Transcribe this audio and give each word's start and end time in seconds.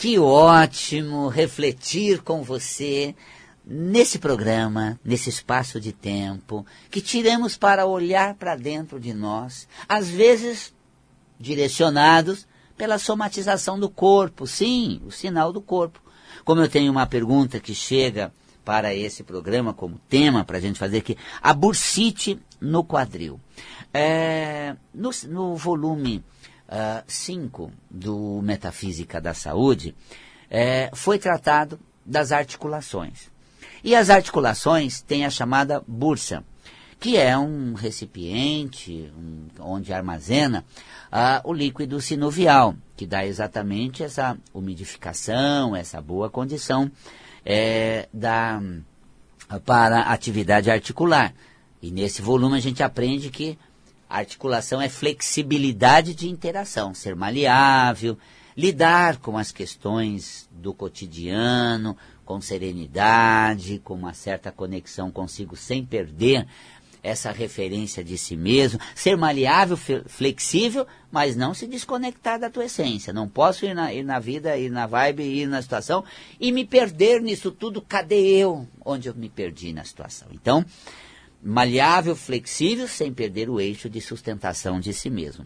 Que 0.00 0.18
ótimo 0.18 1.28
refletir 1.28 2.22
com 2.22 2.42
você 2.42 3.14
nesse 3.62 4.18
programa, 4.18 4.98
nesse 5.04 5.28
espaço 5.28 5.78
de 5.78 5.92
tempo, 5.92 6.64
que 6.90 7.02
tiramos 7.02 7.58
para 7.58 7.84
olhar 7.84 8.32
para 8.36 8.56
dentro 8.56 8.98
de 8.98 9.12
nós, 9.12 9.68
às 9.86 10.08
vezes 10.08 10.72
direcionados 11.38 12.48
pela 12.78 12.98
somatização 12.98 13.78
do 13.78 13.90
corpo, 13.90 14.46
sim, 14.46 15.02
o 15.04 15.10
sinal 15.10 15.52
do 15.52 15.60
corpo. 15.60 16.00
Como 16.46 16.62
eu 16.62 16.68
tenho 16.70 16.90
uma 16.90 17.06
pergunta 17.06 17.60
que 17.60 17.74
chega 17.74 18.32
para 18.64 18.94
esse 18.94 19.22
programa 19.22 19.74
como 19.74 20.00
tema 20.08 20.46
para 20.46 20.56
a 20.56 20.60
gente 20.62 20.78
fazer 20.78 20.96
aqui, 20.96 21.14
a 21.42 21.52
bursite 21.52 22.40
no 22.58 22.82
quadril. 22.82 23.38
É, 23.92 24.76
no, 24.94 25.10
no 25.28 25.56
volume 25.56 26.24
5 27.06 27.64
uh, 27.64 27.72
do 27.90 28.40
Metafísica 28.42 29.20
da 29.20 29.34
Saúde, 29.34 29.94
é, 30.50 30.90
foi 30.94 31.18
tratado 31.18 31.78
das 32.04 32.32
articulações. 32.32 33.30
E 33.82 33.94
as 33.94 34.10
articulações 34.10 35.00
têm 35.00 35.24
a 35.24 35.30
chamada 35.30 35.82
bursa, 35.86 36.44
que 36.98 37.16
é 37.16 37.36
um 37.36 37.72
recipiente 37.72 39.10
um, 39.16 39.46
onde 39.58 39.92
armazena 39.92 40.64
uh, 41.10 41.48
o 41.48 41.52
líquido 41.52 42.00
sinovial, 42.00 42.74
que 42.96 43.06
dá 43.06 43.24
exatamente 43.24 44.02
essa 44.02 44.36
umidificação, 44.52 45.74
essa 45.74 46.00
boa 46.00 46.28
condição 46.28 46.90
é, 47.44 48.06
da, 48.12 48.60
para 49.64 50.00
a 50.00 50.12
atividade 50.12 50.70
articular. 50.70 51.32
E 51.80 51.90
nesse 51.90 52.20
volume 52.20 52.58
a 52.58 52.60
gente 52.60 52.82
aprende 52.82 53.30
que 53.30 53.58
articulação 54.18 54.80
é 54.80 54.88
flexibilidade 54.88 56.14
de 56.14 56.28
interação, 56.28 56.92
ser 56.94 57.14
maleável, 57.14 58.18
lidar 58.56 59.18
com 59.18 59.38
as 59.38 59.52
questões 59.52 60.48
do 60.50 60.74
cotidiano, 60.74 61.96
com 62.24 62.40
serenidade, 62.40 63.80
com 63.82 63.94
uma 63.94 64.12
certa 64.12 64.50
conexão 64.52 65.10
consigo 65.10 65.56
sem 65.56 65.84
perder 65.84 66.46
essa 67.02 67.30
referência 67.30 68.04
de 68.04 68.18
si 68.18 68.36
mesmo, 68.36 68.78
ser 68.94 69.16
maleável, 69.16 69.76
flexível, 70.06 70.86
mas 71.10 71.34
não 71.34 71.54
se 71.54 71.66
desconectar 71.66 72.38
da 72.38 72.50
tua 72.50 72.66
essência. 72.66 73.12
Não 73.12 73.28
posso 73.28 73.64
ir 73.64 73.74
na, 73.74 73.92
ir 73.92 74.02
na 74.02 74.18
vida, 74.18 74.56
ir 74.56 74.70
na 74.70 74.86
vibe, 74.86 75.22
ir 75.22 75.46
na 75.46 75.62
situação 75.62 76.04
e 76.38 76.52
me 76.52 76.64
perder 76.64 77.22
nisso 77.22 77.50
tudo. 77.50 77.80
Cadê 77.80 78.20
eu? 78.20 78.66
Onde 78.84 79.08
eu 79.08 79.14
me 79.14 79.28
perdi 79.28 79.72
na 79.72 79.84
situação? 79.84 80.28
Então, 80.32 80.64
maleável, 81.42 82.14
flexível, 82.14 82.86
sem 82.86 83.12
perder 83.12 83.48
o 83.48 83.60
eixo 83.60 83.88
de 83.88 84.00
sustentação 84.00 84.78
de 84.78 84.92
si 84.92 85.08
mesmo. 85.08 85.44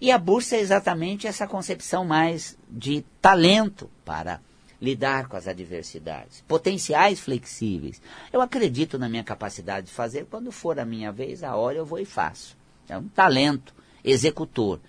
E 0.00 0.10
a 0.10 0.18
bursa 0.18 0.56
é 0.56 0.60
exatamente 0.60 1.26
essa 1.26 1.46
concepção 1.46 2.04
mais 2.04 2.56
de 2.68 3.04
talento 3.20 3.90
para 4.04 4.40
lidar 4.80 5.26
com 5.26 5.36
as 5.36 5.48
adversidades, 5.48 6.44
potenciais 6.46 7.18
flexíveis. 7.18 8.00
Eu 8.32 8.40
acredito 8.40 8.98
na 8.98 9.08
minha 9.08 9.24
capacidade 9.24 9.86
de 9.86 9.92
fazer, 9.92 10.26
quando 10.26 10.52
for 10.52 10.78
a 10.78 10.84
minha 10.84 11.10
vez, 11.10 11.42
a 11.42 11.56
hora 11.56 11.78
eu 11.78 11.84
vou 11.84 11.98
e 11.98 12.04
faço. 12.04 12.56
É 12.88 12.96
um 12.96 13.08
talento, 13.08 13.74
executor. 14.04 14.80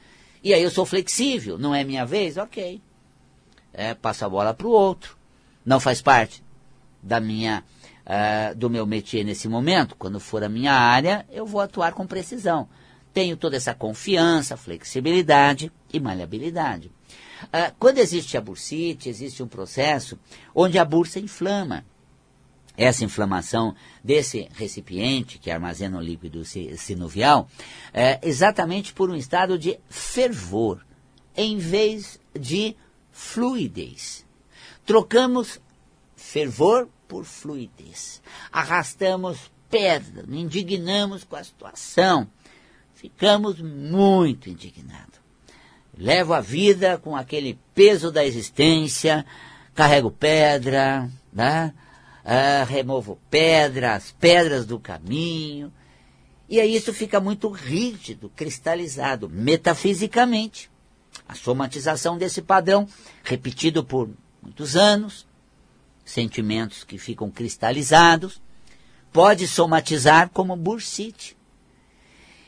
E 0.44 0.54
aí 0.54 0.62
eu 0.62 0.70
sou 0.70 0.86
flexível, 0.86 1.58
não 1.58 1.74
é 1.74 1.84
minha 1.84 2.06
vez? 2.06 2.38
Ok. 2.38 2.80
É, 3.74 3.94
passo 3.94 4.26
a 4.26 4.30
bola 4.30 4.54
para 4.54 4.68
o 4.68 4.72
outro. 4.72 5.18
Não 5.66 5.80
faz 5.80 6.02
parte 6.02 6.44
da 7.02 7.20
minha 7.20 7.64
uh, 8.10 8.56
do 8.56 8.70
meu 8.70 8.86
métier 8.88 9.24
nesse 9.24 9.48
momento, 9.48 9.96
quando 9.96 10.20
for 10.20 10.44
a 10.44 10.50
minha 10.50 10.74
área, 10.74 11.26
eu 11.30 11.46
vou 11.46 11.62
atuar 11.62 11.94
com 11.94 12.08
precisão. 12.08 12.68
Tenho 13.14 13.38
toda 13.38 13.56
essa 13.56 13.74
confiança, 13.74 14.58
flexibilidade 14.58 15.72
e 15.94 16.00
maleabilidade. 16.00 16.92
Uh, 17.46 17.74
quando 17.78 18.00
existe 18.00 18.36
a 18.36 18.42
bursite, 18.42 19.08
existe 19.08 19.44
um 19.44 19.48
processo 19.48 20.18
onde 20.54 20.80
a 20.80 20.86
bursa 20.86 21.20
inflama. 21.20 21.86
Essa 22.76 23.04
inflamação 23.04 23.76
desse 24.02 24.48
recipiente 24.54 25.38
que 25.38 25.52
armazena 25.52 25.98
o 25.98 26.02
líquido 26.02 26.44
sinovial 26.78 27.50
é 27.94 28.20
exatamente 28.24 28.94
por 28.94 29.10
um 29.10 29.16
estado 29.18 29.60
de 29.60 29.78
fervor, 29.90 30.80
em 31.36 31.58
vez 31.58 32.18
de 32.34 32.78
fluidez. 33.12 34.26
Trocamos 34.86 35.60
fervor 36.16 36.88
por 37.10 37.26
fluidez. 37.26 38.22
Arrastamos 38.52 39.52
pedra, 39.70 40.24
indignamos 40.30 41.26
com 41.26 41.36
a 41.36 41.44
situação. 41.44 42.30
Ficamos 42.94 43.60
muito 43.60 44.50
indignados. 44.50 45.20
Levo 45.98 46.34
a 46.34 46.40
vida 46.40 46.98
com 46.98 47.16
aquele 47.16 47.60
peso 47.74 48.12
da 48.12 48.24
existência, 48.24 49.26
carrego 49.74 50.12
pedra, 50.12 51.10
né? 51.34 51.74
Ah, 52.24 52.64
removo 52.64 53.20
pedras, 53.30 54.16
pedras 54.20 54.66
do 54.66 54.80
caminho. 54.80 55.74
E 56.48 56.60
aí 56.60 56.76
isso 56.76 56.94
fica 56.94 57.20
muito 57.20 57.50
rígido, 57.50 58.32
cristalizado, 58.36 59.28
metafisicamente. 59.28 60.70
A 61.28 61.36
somatização 61.36 62.18
desse 62.18 62.42
padrão, 62.42 62.88
repetido 63.24 63.84
por 63.84 64.10
muitos 64.42 64.76
anos, 64.76 65.28
sentimentos 66.10 66.84
que 66.84 66.98
ficam 66.98 67.30
cristalizados, 67.30 68.42
pode 69.12 69.48
somatizar 69.48 70.30
como 70.30 70.56
bursite. 70.56 71.38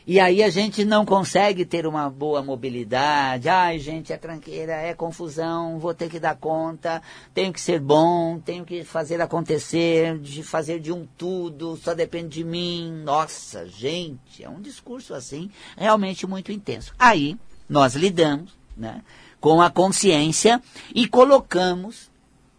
E 0.05 0.19
aí 0.19 0.41
a 0.41 0.49
gente 0.49 0.83
não 0.83 1.05
consegue 1.05 1.63
ter 1.63 1.85
uma 1.85 2.09
boa 2.09 2.41
mobilidade. 2.41 3.47
Ai, 3.47 3.77
gente, 3.77 4.11
é 4.11 4.17
tranqueira, 4.17 4.73
é 4.73 4.95
confusão, 4.95 5.77
vou 5.77 5.93
ter 5.93 6.09
que 6.09 6.19
dar 6.19 6.35
conta, 6.35 7.01
tenho 7.35 7.53
que 7.53 7.61
ser 7.61 7.79
bom, 7.79 8.39
tenho 8.39 8.65
que 8.65 8.83
fazer 8.83 9.21
acontecer, 9.21 10.17
de 10.17 10.41
fazer 10.41 10.79
de 10.79 10.91
um 10.91 11.07
tudo, 11.17 11.77
só 11.77 11.93
depende 11.93 12.29
de 12.29 12.43
mim. 12.43 12.91
Nossa, 13.03 13.67
gente, 13.67 14.43
é 14.43 14.49
um 14.49 14.59
discurso 14.59 15.13
assim 15.13 15.51
realmente 15.77 16.25
muito 16.25 16.51
intenso. 16.51 16.93
Aí 16.97 17.37
nós 17.69 17.93
lidamos 17.93 18.57
né, 18.75 19.03
com 19.39 19.61
a 19.61 19.69
consciência 19.69 20.61
e 20.95 21.07
colocamos 21.07 22.09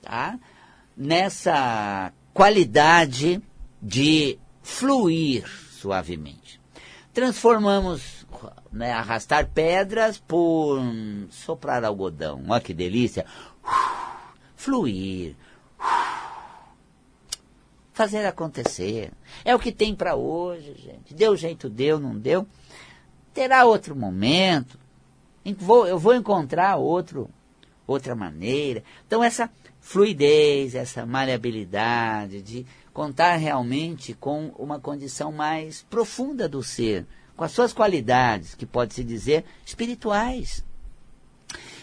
tá, 0.00 0.38
nessa 0.96 2.12
qualidade 2.32 3.42
de 3.80 4.38
fluir 4.62 5.46
suavemente. 5.72 6.60
Transformamos 7.12 8.26
né, 8.72 8.92
arrastar 8.92 9.50
pedras 9.50 10.18
por 10.18 10.80
soprar 11.30 11.84
algodão. 11.84 12.42
Olha 12.48 12.60
que 12.60 12.72
delícia. 12.72 13.26
Fluir. 14.56 15.36
Fazer 17.92 18.24
acontecer. 18.24 19.12
É 19.44 19.54
o 19.54 19.58
que 19.58 19.70
tem 19.70 19.94
para 19.94 20.14
hoje, 20.14 20.74
gente. 20.78 21.12
Deu 21.12 21.36
jeito, 21.36 21.68
deu, 21.68 22.00
não 22.00 22.16
deu. 22.16 22.46
Terá 23.34 23.64
outro 23.64 23.94
momento. 23.94 24.78
Eu 25.44 25.98
vou 25.98 26.14
encontrar 26.14 26.76
outro, 26.76 27.28
outra 27.86 28.14
maneira. 28.14 28.82
Então, 29.06 29.22
essa 29.22 29.50
fluidez, 29.82 30.74
essa 30.74 31.04
maleabilidade, 31.04 32.40
de 32.40 32.64
contar 32.94 33.36
realmente 33.36 34.14
com 34.14 34.54
uma 34.56 34.78
condição 34.78 35.32
mais 35.32 35.82
profunda 35.82 36.48
do 36.48 36.62
ser, 36.62 37.04
com 37.36 37.44
as 37.44 37.52
suas 37.52 37.72
qualidades, 37.72 38.54
que 38.54 38.64
pode-se 38.64 39.02
dizer 39.02 39.44
espirituais. 39.66 40.64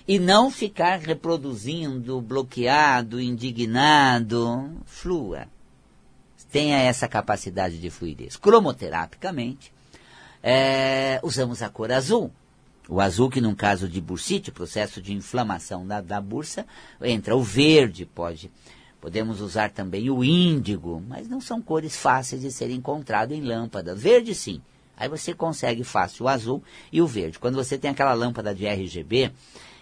E 0.07 0.17
não 0.17 0.49
ficar 0.49 0.97
reproduzindo, 0.99 2.19
bloqueado, 2.19 3.21
indignado. 3.21 4.71
Flua. 4.85 5.47
Tenha 6.51 6.79
essa 6.79 7.07
capacidade 7.07 7.77
de 7.77 7.91
fluidez. 7.91 8.35
Cromoterapicamente, 8.35 9.71
é, 10.41 11.19
usamos 11.21 11.61
a 11.61 11.69
cor 11.69 11.91
azul. 11.91 12.31
O 12.89 13.00
azul, 13.00 13.29
que 13.29 13.39
num 13.39 13.53
caso 13.53 13.88
de 13.88 14.01
bursite, 14.01 14.51
processo 14.51 15.00
de 15.00 15.13
inflamação 15.13 15.85
da, 15.85 16.01
da 16.01 16.19
bursa, 16.19 16.66
entra 17.00 17.35
o 17.35 17.44
verde, 17.44 18.03
pode. 18.03 18.52
Podemos 18.99 19.40
usar 19.41 19.69
também 19.69 20.09
o 20.09 20.23
índigo, 20.23 21.02
mas 21.08 21.29
não 21.29 21.40
são 21.40 21.61
cores 21.61 21.96
fáceis 21.96 22.41
de 22.41 22.52
ser 22.52 22.72
encontrado 22.72 23.31
em 23.31 23.41
lâmpadas. 23.41 24.02
Verde 24.02 24.34
sim. 24.34 24.59
Aí 24.97 25.08
você 25.08 25.34
consegue 25.34 25.84
fácil 25.84 26.25
o 26.25 26.28
azul 26.28 26.64
e 26.91 26.99
o 26.99 27.08
verde. 27.08 27.40
Quando 27.40 27.55
você 27.55 27.78
tem 27.78 27.91
aquela 27.91 28.14
lâmpada 28.14 28.53
de 28.53 28.66
RGB, 28.66 29.31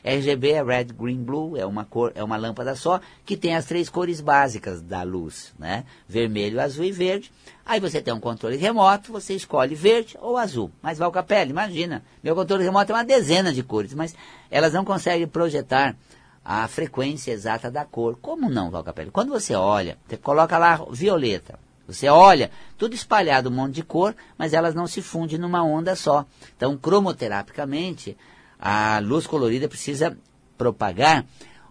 RGB 0.08 0.52
é 0.52 0.64
Red, 0.64 0.86
Green, 0.86 1.22
Blue, 1.22 1.58
é 1.58 1.66
uma 1.66 1.84
cor, 1.84 2.12
é 2.16 2.24
uma 2.24 2.38
lâmpada 2.38 2.76
só 2.76 3.02
que 3.26 3.36
tem 3.36 3.56
as 3.56 3.66
três 3.66 3.90
cores 3.90 4.22
básicas 4.22 4.82
da 4.82 5.04
luz, 5.04 5.54
né? 5.60 5.84
Vermelho, 6.08 6.62
azul 6.62 6.86
e 6.86 6.92
verde. 6.92 7.32
Aí 7.66 7.80
você 7.80 8.02
tem 8.02 8.14
um 8.14 8.20
controle 8.20 8.56
remoto, 8.56 9.12
você 9.12 9.34
escolhe 9.34 9.76
verde 9.76 10.18
ou 10.22 10.38
azul. 10.38 10.72
Mas 10.82 11.00
pele, 11.28 11.52
imagina. 11.52 12.04
Meu 12.24 12.34
controle 12.34 12.64
remoto 12.64 12.92
é 12.92 12.96
uma 12.96 13.04
dezena 13.04 13.52
de 13.52 13.62
cores, 13.62 13.94
mas 13.94 14.16
elas 14.50 14.72
não 14.72 14.86
conseguem 14.86 15.28
projetar 15.28 15.96
a 16.44 16.66
frequência 16.70 17.34
exata 17.34 17.70
da 17.70 17.84
cor. 17.84 18.18
Como 18.22 18.50
não, 18.50 18.72
Valcapelli? 18.72 19.12
Quando 19.12 19.32
você 19.32 19.54
olha, 19.54 19.98
você 20.08 20.16
coloca 20.16 20.58
lá 20.58 20.80
violeta. 20.90 21.60
Você 21.86 22.08
olha, 22.08 22.52
tudo 22.78 22.96
espalhado, 22.96 23.50
um 23.50 23.54
monte 23.54 23.76
de 23.76 23.84
cor, 23.84 24.16
mas 24.38 24.54
elas 24.54 24.74
não 24.74 24.88
se 24.88 25.02
fundem 25.02 25.38
numa 25.38 25.64
onda 25.64 25.96
só. 25.96 26.26
Então, 26.56 26.78
cromoterapicamente, 26.78 28.18
a 28.60 29.00
luz 29.00 29.28
colorida 29.28 29.68
precisa 29.68 30.18
propagar 30.58 31.26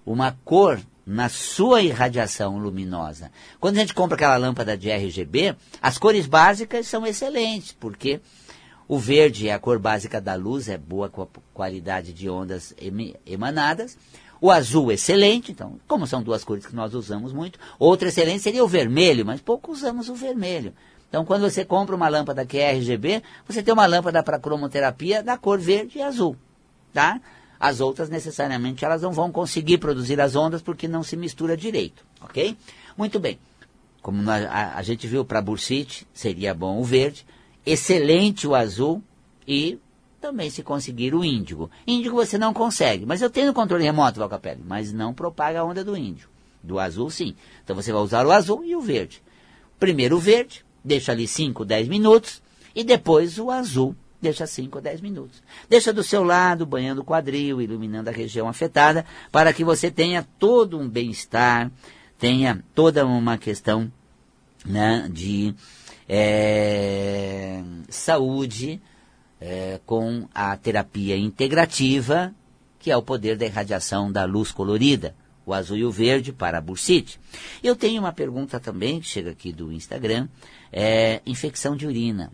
uma 0.04 0.36
cor 0.44 0.80
na 1.06 1.28
sua 1.28 1.82
irradiação 1.82 2.58
luminosa. 2.58 3.30
Quando 3.60 3.76
a 3.76 3.80
gente 3.80 3.94
compra 3.94 4.16
aquela 4.16 4.36
lâmpada 4.36 4.76
de 4.76 4.90
RGB, 4.90 5.56
as 5.80 5.98
cores 5.98 6.26
básicas 6.26 6.86
são 6.88 7.06
excelentes, 7.06 7.72
porque 7.72 8.20
o 8.88 8.98
verde 8.98 9.48
é 9.48 9.52
a 9.52 9.58
cor 9.58 9.78
básica 9.78 10.20
da 10.20 10.34
luz, 10.34 10.68
é 10.68 10.76
boa 10.76 11.08
com 11.08 11.22
a 11.22 11.28
qualidade 11.54 12.12
de 12.12 12.28
ondas 12.28 12.74
emanadas. 13.24 13.96
O 14.40 14.50
azul, 14.50 14.92
excelente, 14.92 15.52
então, 15.52 15.80
como 15.88 16.06
são 16.06 16.22
duas 16.22 16.44
cores 16.44 16.66
que 16.66 16.74
nós 16.74 16.92
usamos 16.94 17.32
muito. 17.32 17.58
Outra 17.78 18.08
excelente 18.08 18.42
seria 18.42 18.64
o 18.64 18.68
vermelho, 18.68 19.24
mas 19.24 19.40
pouco 19.40 19.72
usamos 19.72 20.08
o 20.08 20.14
vermelho. 20.14 20.74
Então, 21.08 21.24
quando 21.24 21.48
você 21.48 21.64
compra 21.64 21.96
uma 21.96 22.08
lâmpada 22.08 22.44
que 22.44 22.58
é 22.58 22.72
RGB, 22.72 23.22
você 23.46 23.62
tem 23.62 23.72
uma 23.72 23.86
lâmpada 23.86 24.22
para 24.22 24.38
cromoterapia 24.38 25.22
da 25.22 25.38
cor 25.38 25.58
verde 25.58 25.98
e 25.98 26.02
azul, 26.02 26.36
tá? 26.96 27.20
As 27.60 27.80
outras, 27.80 28.08
necessariamente, 28.08 28.82
elas 28.82 29.02
não 29.02 29.12
vão 29.12 29.30
conseguir 29.30 29.76
produzir 29.76 30.18
as 30.18 30.34
ondas 30.34 30.62
porque 30.62 30.88
não 30.88 31.02
se 31.02 31.14
mistura 31.14 31.54
direito, 31.54 32.02
ok? 32.22 32.56
Muito 32.96 33.20
bem. 33.20 33.38
Como 34.00 34.30
a, 34.30 34.36
a, 34.36 34.78
a 34.78 34.82
gente 34.82 35.06
viu 35.06 35.22
para 35.22 35.42
bursite, 35.42 36.06
seria 36.14 36.54
bom 36.54 36.80
o 36.80 36.84
verde, 36.84 37.26
excelente 37.66 38.46
o 38.46 38.54
azul 38.54 39.02
e 39.46 39.78
também 40.22 40.48
se 40.48 40.62
conseguir 40.62 41.14
o 41.14 41.22
índigo. 41.22 41.70
Índigo 41.86 42.16
você 42.16 42.38
não 42.38 42.54
consegue, 42.54 43.04
mas 43.04 43.20
eu 43.20 43.28
tenho 43.28 43.52
controle 43.52 43.84
remoto, 43.84 44.18
Valcapelli, 44.18 44.62
mas 44.66 44.90
não 44.90 45.12
propaga 45.12 45.60
a 45.60 45.64
onda 45.64 45.84
do 45.84 45.94
índigo. 45.94 46.30
Do 46.62 46.78
azul, 46.78 47.10
sim. 47.10 47.36
Então 47.62 47.76
você 47.76 47.92
vai 47.92 48.00
usar 48.00 48.26
o 48.26 48.32
azul 48.32 48.64
e 48.64 48.74
o 48.74 48.80
verde. 48.80 49.22
Primeiro 49.78 50.16
o 50.16 50.20
verde, 50.20 50.64
deixa 50.82 51.12
ali 51.12 51.28
5, 51.28 51.62
10 51.62 51.88
minutos, 51.88 52.42
e 52.74 52.82
depois 52.82 53.38
o 53.38 53.50
azul, 53.50 53.94
deixa 54.26 54.46
5 54.46 54.78
ou 54.78 54.82
10 54.82 55.00
minutos. 55.00 55.42
Deixa 55.68 55.92
do 55.92 56.02
seu 56.02 56.24
lado, 56.24 56.66
banhando 56.66 57.00
o 57.00 57.04
quadril, 57.04 57.62
iluminando 57.62 58.10
a 58.10 58.12
região 58.12 58.48
afetada, 58.48 59.04
para 59.30 59.52
que 59.52 59.64
você 59.64 59.90
tenha 59.90 60.26
todo 60.38 60.78
um 60.78 60.88
bem-estar, 60.88 61.70
tenha 62.18 62.64
toda 62.74 63.06
uma 63.06 63.38
questão 63.38 63.90
né, 64.64 65.08
de 65.10 65.54
é, 66.08 67.62
saúde 67.88 68.80
é, 69.40 69.80
com 69.86 70.28
a 70.34 70.56
terapia 70.56 71.16
integrativa, 71.16 72.34
que 72.80 72.90
é 72.90 72.96
o 72.96 73.02
poder 73.02 73.36
da 73.36 73.46
irradiação 73.46 74.10
da 74.10 74.24
luz 74.24 74.50
colorida 74.50 75.14
o 75.46 75.54
azul 75.54 75.76
e 75.76 75.84
o 75.84 75.92
verde 75.92 76.32
para 76.32 76.58
a 76.58 76.60
bursite. 76.60 77.20
Eu 77.62 77.76
tenho 77.76 78.00
uma 78.00 78.12
pergunta 78.12 78.58
também, 78.58 78.98
que 78.98 79.06
chega 79.06 79.30
aqui 79.30 79.52
do 79.52 79.70
Instagram, 79.70 80.26
é 80.72 81.22
infecção 81.24 81.76
de 81.76 81.86
urina. 81.86 82.32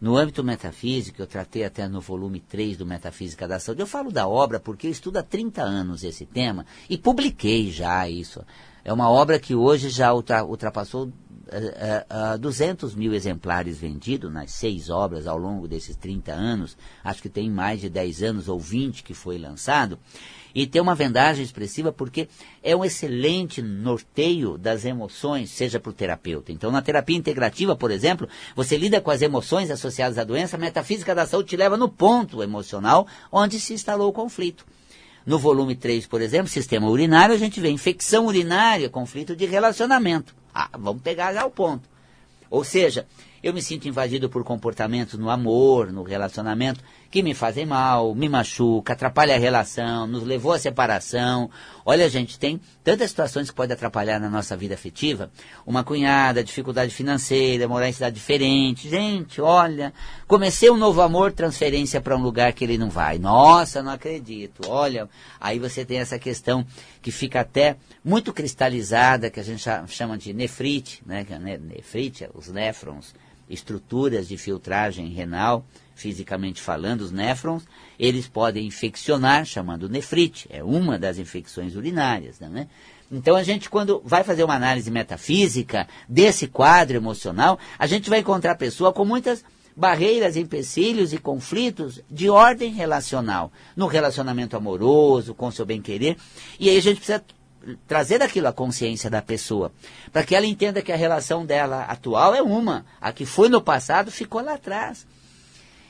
No 0.00 0.16
âmbito 0.16 0.42
metafísico, 0.42 1.20
eu 1.20 1.26
tratei 1.26 1.62
até 1.62 1.86
no 1.86 2.00
volume 2.00 2.40
3 2.40 2.78
do 2.78 2.86
Metafísica 2.86 3.46
da 3.46 3.60
Saúde. 3.60 3.82
Eu 3.82 3.86
falo 3.86 4.10
da 4.10 4.26
obra 4.26 4.58
porque 4.58 4.86
eu 4.86 4.90
estudo 4.90 5.18
há 5.18 5.22
30 5.22 5.60
anos 5.62 6.02
esse 6.02 6.24
tema 6.24 6.64
e 6.88 6.96
publiquei 6.96 7.70
já 7.70 8.08
isso. 8.08 8.42
É 8.82 8.90
uma 8.90 9.10
obra 9.10 9.38
que 9.38 9.54
hoje 9.54 9.90
já 9.90 10.10
ultrapassou 10.14 11.04
uh, 11.04 11.08
uh, 11.08 12.34
uh, 12.34 12.38
200 12.38 12.94
mil 12.94 13.12
exemplares 13.12 13.76
vendidos 13.76 14.32
nas 14.32 14.52
seis 14.52 14.88
obras 14.88 15.26
ao 15.26 15.36
longo 15.36 15.68
desses 15.68 15.96
30 15.96 16.32
anos. 16.32 16.78
Acho 17.04 17.20
que 17.20 17.28
tem 17.28 17.50
mais 17.50 17.82
de 17.82 17.90
10 17.90 18.22
anos 18.22 18.48
ou 18.48 18.58
20 18.58 19.02
que 19.02 19.12
foi 19.12 19.36
lançado 19.36 19.98
e 20.54 20.66
ter 20.66 20.80
uma 20.80 20.94
vendagem 20.94 21.44
expressiva 21.44 21.92
porque 21.92 22.28
é 22.62 22.74
um 22.74 22.84
excelente 22.84 23.62
norteio 23.62 24.58
das 24.58 24.84
emoções, 24.84 25.50
seja 25.50 25.78
para 25.78 25.90
o 25.90 25.92
terapeuta. 25.92 26.52
Então, 26.52 26.70
na 26.70 26.82
terapia 26.82 27.16
integrativa, 27.16 27.76
por 27.76 27.90
exemplo, 27.90 28.28
você 28.54 28.76
lida 28.76 29.00
com 29.00 29.10
as 29.10 29.22
emoções 29.22 29.70
associadas 29.70 30.18
à 30.18 30.24
doença, 30.24 30.56
a 30.56 30.60
metafísica 30.60 31.14
da 31.14 31.26
saúde 31.26 31.50
te 31.50 31.56
leva 31.56 31.76
no 31.76 31.88
ponto 31.88 32.42
emocional 32.42 33.06
onde 33.30 33.60
se 33.60 33.74
instalou 33.74 34.08
o 34.08 34.12
conflito. 34.12 34.64
No 35.24 35.38
volume 35.38 35.76
3, 35.76 36.06
por 36.06 36.22
exemplo, 36.22 36.48
sistema 36.48 36.88
urinário, 36.88 37.34
a 37.34 37.38
gente 37.38 37.60
vê 37.60 37.70
infecção 37.70 38.26
urinária, 38.26 38.88
conflito 38.88 39.36
de 39.36 39.46
relacionamento. 39.46 40.34
Ah, 40.54 40.70
vamos 40.78 41.02
pegar 41.02 41.32
já 41.32 41.44
o 41.44 41.50
ponto. 41.50 41.88
Ou 42.50 42.64
seja, 42.64 43.06
eu 43.42 43.54
me 43.54 43.62
sinto 43.62 43.88
invadido 43.88 44.28
por 44.28 44.44
comportamentos 44.44 45.18
no 45.18 45.30
amor, 45.30 45.90
no 45.90 46.02
relacionamento, 46.02 46.84
que 47.10 47.22
me 47.22 47.34
fazem 47.34 47.64
mal, 47.64 48.14
me 48.14 48.28
machuca, 48.28 48.92
atrapalha 48.92 49.34
a 49.34 49.38
relação, 49.38 50.06
nos 50.06 50.22
levou 50.22 50.52
à 50.52 50.58
separação. 50.58 51.50
Olha, 51.84 52.08
gente, 52.08 52.38
tem 52.38 52.60
tantas 52.84 53.10
situações 53.10 53.48
que 53.48 53.56
podem 53.56 53.74
atrapalhar 53.74 54.20
na 54.20 54.28
nossa 54.28 54.56
vida 54.56 54.74
afetiva. 54.74 55.30
Uma 55.66 55.82
cunhada, 55.82 56.44
dificuldade 56.44 56.94
financeira, 56.94 57.66
morar 57.66 57.88
em 57.88 57.92
cidade 57.92 58.14
diferente. 58.14 58.88
Gente, 58.88 59.40
olha, 59.40 59.92
comecei 60.28 60.70
um 60.70 60.76
novo 60.76 61.00
amor, 61.00 61.32
transferência 61.32 62.00
para 62.00 62.16
um 62.16 62.22
lugar 62.22 62.52
que 62.52 62.62
ele 62.62 62.78
não 62.78 62.90
vai. 62.90 63.18
Nossa, 63.18 63.82
não 63.82 63.92
acredito. 63.92 64.68
Olha, 64.68 65.08
aí 65.40 65.58
você 65.58 65.84
tem 65.84 65.98
essa 65.98 66.18
questão 66.18 66.64
que 67.00 67.10
fica 67.10 67.40
até 67.40 67.76
muito 68.04 68.32
cristalizada, 68.32 69.30
que 69.30 69.40
a 69.40 69.44
gente 69.44 69.64
chama 69.88 70.16
de 70.16 70.32
nefrite, 70.32 71.02
né? 71.04 71.26
É 71.28 71.58
nefrite, 71.58 72.28
os 72.34 72.48
néfrons 72.48 73.14
estruturas 73.50 74.28
de 74.28 74.38
filtragem 74.38 75.08
renal, 75.08 75.66
fisicamente 75.94 76.62
falando, 76.62 77.02
os 77.02 77.10
néfrons, 77.10 77.64
eles 77.98 78.26
podem 78.26 78.66
infeccionar, 78.66 79.44
chamando 79.44 79.88
nefrite, 79.88 80.46
é 80.48 80.64
uma 80.64 80.98
das 80.98 81.18
infecções 81.18 81.76
urinárias, 81.76 82.40
né? 82.40 82.68
Então 83.12 83.34
a 83.34 83.42
gente, 83.42 83.68
quando 83.68 84.00
vai 84.04 84.22
fazer 84.22 84.44
uma 84.44 84.54
análise 84.54 84.90
metafísica 84.90 85.86
desse 86.08 86.46
quadro 86.46 86.96
emocional, 86.96 87.58
a 87.76 87.86
gente 87.86 88.08
vai 88.08 88.20
encontrar 88.20 88.54
pessoa 88.54 88.92
com 88.92 89.04
muitas 89.04 89.44
barreiras, 89.76 90.36
empecilhos 90.36 91.12
e 91.12 91.18
conflitos 91.18 92.00
de 92.08 92.30
ordem 92.30 92.72
relacional, 92.72 93.52
no 93.74 93.86
relacionamento 93.86 94.56
amoroso, 94.56 95.34
com 95.34 95.50
seu 95.50 95.66
bem-querer, 95.66 96.16
e 96.58 96.68
aí 96.68 96.76
a 96.76 96.82
gente 96.82 96.96
precisa 96.96 97.24
trazer 97.86 98.18
daquilo 98.18 98.48
a 98.48 98.52
consciência 98.52 99.10
da 99.10 99.20
pessoa, 99.20 99.72
para 100.12 100.24
que 100.24 100.34
ela 100.34 100.46
entenda 100.46 100.82
que 100.82 100.92
a 100.92 100.96
relação 100.96 101.44
dela 101.44 101.82
atual 101.82 102.34
é 102.34 102.42
uma, 102.42 102.84
a 103.00 103.12
que 103.12 103.26
foi 103.26 103.48
no 103.48 103.60
passado 103.60 104.10
ficou 104.10 104.40
lá 104.40 104.54
atrás. 104.54 105.06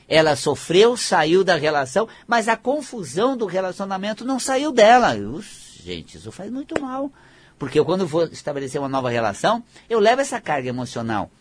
Ela 0.07 0.35
sofreu, 0.35 0.97
saiu 0.97 1.43
da 1.43 1.55
relação, 1.55 2.07
mas 2.27 2.49
a 2.49 2.57
confusão 2.57 3.37
do 3.37 3.45
relacionamento 3.45 4.25
não 4.25 4.39
saiu 4.39 4.71
dela. 4.71 5.15
Ux, 5.15 5.79
gente, 5.81 6.17
isso 6.17 6.31
faz 6.31 6.51
muito 6.51 6.81
mal. 6.81 7.09
Porque 7.57 7.79
eu, 7.79 7.85
quando 7.85 8.05
vou 8.05 8.23
estabelecer 8.23 8.81
uma 8.81 8.89
nova 8.89 9.09
relação, 9.09 9.63
eu 9.89 9.99
levo 9.99 10.19
essa 10.19 10.41
carga 10.41 10.67
emocional. 10.67 11.31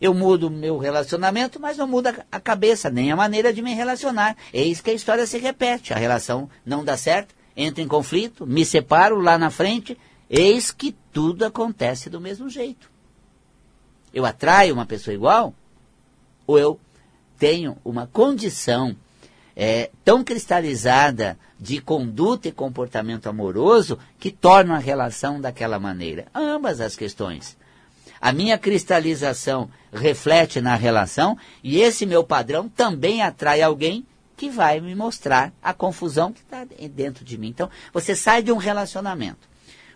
Eu 0.00 0.12
mudo 0.12 0.50
meu 0.50 0.76
relacionamento, 0.76 1.60
mas 1.60 1.76
não 1.76 1.86
muda 1.86 2.26
a 2.32 2.40
cabeça, 2.40 2.90
nem 2.90 3.12
a 3.12 3.16
maneira 3.16 3.52
de 3.52 3.62
me 3.62 3.74
relacionar. 3.74 4.36
Eis 4.52 4.80
que 4.80 4.90
a 4.90 4.94
história 4.94 5.26
se 5.26 5.38
repete. 5.38 5.92
A 5.92 5.96
relação 5.96 6.50
não 6.64 6.84
dá 6.84 6.96
certo, 6.96 7.34
entro 7.56 7.82
em 7.82 7.88
conflito, 7.88 8.46
me 8.46 8.64
separo 8.64 9.18
lá 9.20 9.38
na 9.38 9.50
frente, 9.50 9.96
eis 10.28 10.70
que 10.70 10.94
tudo 11.12 11.44
acontece 11.44 12.10
do 12.10 12.20
mesmo 12.20 12.50
jeito. 12.50 12.90
Eu 14.12 14.24
atraio 14.24 14.74
uma 14.74 14.86
pessoa 14.86 15.14
igual, 15.14 15.54
ou 16.46 16.58
eu 16.58 16.80
tenho 17.38 17.76
uma 17.84 18.06
condição 18.06 18.94
é, 19.54 19.90
tão 20.04 20.22
cristalizada 20.22 21.38
de 21.58 21.80
conduta 21.80 22.48
e 22.48 22.52
comportamento 22.52 23.26
amoroso 23.26 23.98
que 24.18 24.30
torna 24.30 24.76
a 24.76 24.80
relação 24.80 25.40
daquela 25.40 25.78
maneira. 25.78 26.26
Ambas 26.34 26.80
as 26.80 26.94
questões. 26.94 27.56
A 28.20 28.32
minha 28.32 28.58
cristalização 28.58 29.70
reflete 29.92 30.60
na 30.60 30.74
relação 30.74 31.38
e 31.62 31.80
esse 31.80 32.04
meu 32.04 32.22
padrão 32.22 32.68
também 32.68 33.22
atrai 33.22 33.62
alguém 33.62 34.06
que 34.36 34.50
vai 34.50 34.80
me 34.80 34.94
mostrar 34.94 35.52
a 35.62 35.72
confusão 35.72 36.32
que 36.32 36.40
está 36.40 36.64
dentro 36.64 37.24
de 37.24 37.38
mim. 37.38 37.48
Então, 37.48 37.70
você 37.92 38.14
sai 38.14 38.42
de 38.42 38.52
um 38.52 38.56
relacionamento, 38.56 39.48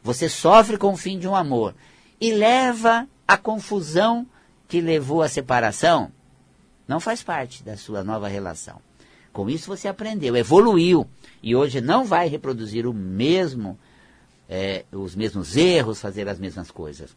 você 0.03 0.29
sofre 0.29 0.79
com 0.79 0.93
o 0.93 0.97
fim 0.97 1.19
de 1.19 1.29
um 1.29 1.37
amor 1.37 1.75
e 2.21 2.33
leva 2.33 3.07
a 3.29 3.37
confusão 3.37 4.27
que 4.67 4.81
levou 4.81 5.23
à 5.23 5.29
separação, 5.29 6.11
não 6.87 7.01
faz 7.01 7.23
parte 7.23 7.63
da 7.63 7.77
sua 7.77 8.03
nova 8.03 8.29
relação. 8.29 8.81
Com 9.33 9.49
isso 9.49 9.69
você 9.69 9.87
aprendeu, 9.87 10.37
evoluiu 10.37 11.07
e 11.43 11.55
hoje 11.55 11.81
não 11.81 12.05
vai 12.05 12.29
reproduzir 12.29 12.87
o 12.87 12.93
mesmo, 12.93 13.79
é, 14.49 14.85
os 14.91 15.15
mesmos 15.15 15.57
erros, 15.57 16.01
fazer 16.01 16.29
as 16.29 16.39
mesmas 16.39 16.71
coisas. 16.71 17.17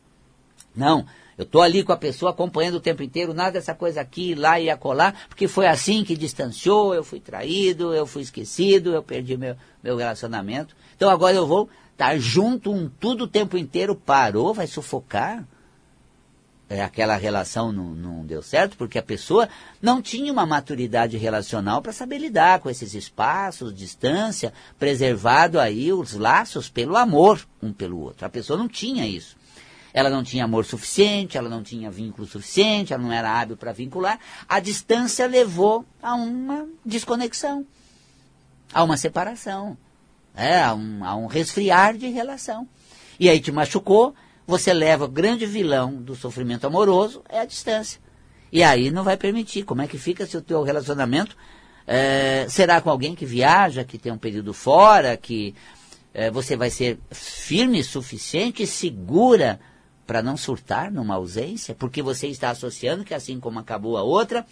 Não, 0.76 1.06
eu 1.38 1.44
estou 1.44 1.62
ali 1.62 1.84
com 1.84 1.92
a 1.92 1.98
pessoa 1.98 2.32
acompanhando 2.32 2.76
o 2.76 2.80
tempo 2.80 3.02
inteiro, 3.02 3.34
nada 3.34 3.52
dessa 3.52 3.74
coisa 3.74 4.02
aqui, 4.02 4.36
lá 4.36 4.60
e 4.60 4.70
acolá, 4.70 5.14
porque 5.28 5.48
foi 5.48 5.68
assim 5.68 6.04
que 6.04 6.16
distanciou, 6.16 6.94
eu 6.94 7.04
fui 7.04 7.20
traído, 7.20 7.94
eu 7.94 8.06
fui 8.06 8.22
esquecido, 8.22 8.94
eu 8.94 9.02
perdi 9.02 9.36
meu, 9.36 9.56
meu 9.84 9.96
relacionamento. 9.96 10.76
Então 10.96 11.10
agora 11.10 11.36
eu 11.36 11.48
vou 11.48 11.70
estar 11.92 12.18
junto 12.18 12.72
um 12.72 12.88
tudo 12.88 13.24
o 13.24 13.28
tempo 13.28 13.58
inteiro, 13.58 13.96
parou, 13.96 14.54
vai 14.54 14.68
sufocar. 14.68 15.44
É, 16.70 16.82
aquela 16.82 17.16
relação 17.16 17.72
não, 17.72 17.94
não 17.94 18.26
deu 18.26 18.42
certo, 18.42 18.78
porque 18.78 18.98
a 18.98 19.04
pessoa 19.04 19.50
não 19.82 20.02
tinha 20.02 20.32
uma 20.32 20.46
maturidade 20.46 21.18
relacional 21.18 21.82
para 21.82 21.92
saber 21.92 22.18
lidar 22.18 22.60
com 22.60 22.70
esses 22.70 22.96
espaços, 22.96 23.76
distância, 23.76 24.54
preservado 24.80 25.60
aí 25.60 25.92
os 25.92 26.14
laços 26.14 26.70
pelo 26.70 26.96
amor 26.96 27.46
um 27.62 27.72
pelo 27.72 28.00
outro. 28.00 28.26
A 28.26 28.30
pessoa 28.30 28.58
não 28.58 28.68
tinha 28.68 29.06
isso 29.06 29.36
ela 29.94 30.10
não 30.10 30.24
tinha 30.24 30.46
amor 30.46 30.66
suficiente, 30.66 31.38
ela 31.38 31.48
não 31.48 31.62
tinha 31.62 31.92
vínculo 31.92 32.28
suficiente, 32.28 32.94
ela 32.94 33.04
não 33.04 33.12
era 33.12 33.32
hábil 33.32 33.56
para 33.56 33.72
vincular. 33.72 34.20
A 34.50 34.60
distância 34.60 35.28
levou 35.28 35.86
a 36.02 36.16
uma 36.16 36.68
desconexão, 36.84 37.66
a 38.74 38.84
uma 38.84 38.98
separação. 38.98 39.78
É, 40.36 40.64
a 40.64 40.74
um, 40.74 41.06
a 41.06 41.16
um 41.16 41.28
resfriar 41.28 41.96
de 41.96 42.08
relação. 42.08 42.68
E 43.20 43.30
aí 43.30 43.40
te 43.40 43.52
machucou, 43.52 44.16
você 44.48 44.74
leva 44.74 45.06
o 45.06 45.08
grande 45.08 45.46
vilão 45.46 45.94
do 45.94 46.16
sofrimento 46.16 46.66
amoroso, 46.66 47.24
é 47.30 47.40
a 47.40 47.46
distância. 47.46 48.02
E 48.52 48.64
aí 48.64 48.90
não 48.90 49.04
vai 49.04 49.16
permitir. 49.16 49.64
Como 49.64 49.84
é 49.84 49.88
que 49.88 49.98
fica 50.00 50.26
se 50.26 50.36
o 50.36 50.42
teu 50.42 50.64
relacionamento 50.64 51.38
é, 51.86 52.48
será 52.50 52.82
com 52.82 52.90
alguém 52.90 53.14
que 53.14 53.28
viaja, 53.28 53.84
que 53.84 54.00
tem 54.00 54.12
um 54.12 54.18
período 54.18 54.56
fora, 54.56 55.16
que 55.16 55.54
é, 56.12 56.32
você 56.32 56.56
vai 56.56 56.72
ser 56.72 56.98
firme, 57.12 57.84
suficiente 57.84 58.66
segura 58.66 59.60
para 60.06 60.22
não 60.22 60.36
surtar 60.36 60.92
numa 60.92 61.16
ausência, 61.16 61.76
porque 61.76 62.02
você 62.02 62.28
está 62.28 62.50
associando 62.50 63.04
que 63.04 63.14
assim 63.14 63.40
como 63.40 63.60
acabou 63.60 63.98
a 63.98 64.04
outra, 64.04 64.46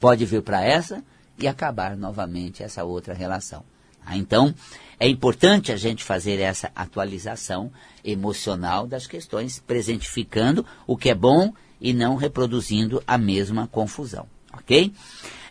pode 0.00 0.24
vir 0.24 0.42
para 0.42 0.64
essa 0.64 1.02
e 1.38 1.46
acabar 1.46 1.96
novamente 1.96 2.62
essa 2.62 2.84
outra 2.84 3.14
relação. 3.14 3.64
Ah, 4.04 4.16
então, 4.16 4.54
é 4.98 5.06
importante 5.06 5.70
a 5.70 5.76
gente 5.76 6.02
fazer 6.02 6.40
essa 6.40 6.72
atualização 6.74 7.70
emocional 8.02 8.86
das 8.86 9.06
questões, 9.06 9.62
presentificando 9.64 10.64
o 10.86 10.96
que 10.96 11.10
é 11.10 11.14
bom 11.14 11.52
e 11.80 11.92
não 11.92 12.16
reproduzindo 12.16 13.02
a 13.06 13.18
mesma 13.18 13.68
confusão, 13.68 14.26
ok? 14.52 14.92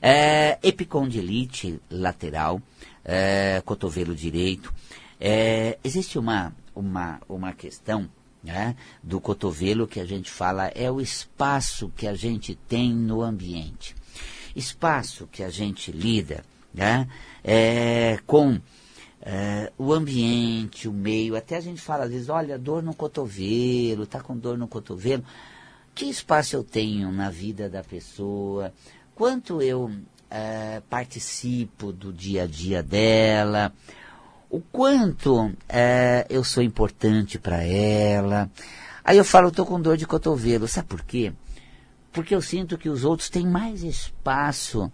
É, 0.01 0.57
epicondilite 0.63 1.79
lateral, 1.89 2.61
é, 3.05 3.61
cotovelo 3.63 4.15
direito. 4.15 4.73
É, 5.19 5.77
existe 5.83 6.19
uma, 6.19 6.53
uma, 6.75 7.21
uma 7.29 7.53
questão 7.53 8.09
né, 8.43 8.75
do 9.03 9.19
cotovelo 9.19 9.87
que 9.87 9.99
a 9.99 10.05
gente 10.05 10.31
fala 10.31 10.67
é 10.67 10.89
o 10.89 11.01
espaço 11.01 11.91
que 11.95 12.07
a 12.07 12.13
gente 12.13 12.55
tem 12.55 12.93
no 12.93 13.21
ambiente. 13.21 13.95
Espaço 14.55 15.27
que 15.31 15.43
a 15.43 15.49
gente 15.49 15.91
lida 15.91 16.43
né, 16.73 17.07
é, 17.43 18.19
com 18.25 18.59
é, 19.21 19.71
o 19.77 19.91
ambiente, 19.93 20.87
o 20.87 20.93
meio. 20.93 21.35
Até 21.35 21.57
a 21.57 21.61
gente 21.61 21.81
fala 21.81 22.05
às 22.05 22.11
vezes, 22.11 22.29
olha, 22.29 22.57
dor 22.57 22.81
no 22.81 22.93
cotovelo, 22.93 24.03
está 24.03 24.21
com 24.21 24.37
dor 24.37 24.57
no 24.57 24.67
cotovelo. 24.67 25.23
Que 25.93 26.05
espaço 26.05 26.55
eu 26.55 26.63
tenho 26.63 27.11
na 27.11 27.29
vida 27.29 27.69
da 27.69 27.83
pessoa? 27.83 28.71
Quanto 29.15 29.61
eu 29.61 29.91
é, 30.29 30.81
participo 30.89 31.91
do 31.91 32.13
dia 32.13 32.43
a 32.43 32.47
dia 32.47 32.83
dela? 32.83 33.73
O 34.49 34.61
quanto 34.61 35.51
é, 35.67 36.25
eu 36.29 36.43
sou 36.43 36.63
importante 36.63 37.37
para 37.37 37.63
ela. 37.63 38.49
Aí 39.03 39.17
eu 39.17 39.25
falo, 39.25 39.49
estou 39.49 39.65
com 39.65 39.79
dor 39.79 39.97
de 39.97 40.07
cotovelo. 40.07 40.67
Sabe 40.67 40.87
por 40.87 41.03
quê? 41.03 41.33
Porque 42.11 42.33
eu 42.33 42.41
sinto 42.41 42.77
que 42.77 42.89
os 42.89 43.03
outros 43.03 43.29
têm 43.29 43.45
mais 43.45 43.83
espaço 43.83 44.91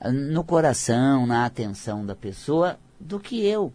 ah, 0.00 0.10
no 0.10 0.44
coração, 0.44 1.26
na 1.26 1.44
atenção 1.44 2.04
da 2.04 2.14
pessoa, 2.14 2.78
do 2.98 3.20
que 3.20 3.46
eu. 3.46 3.72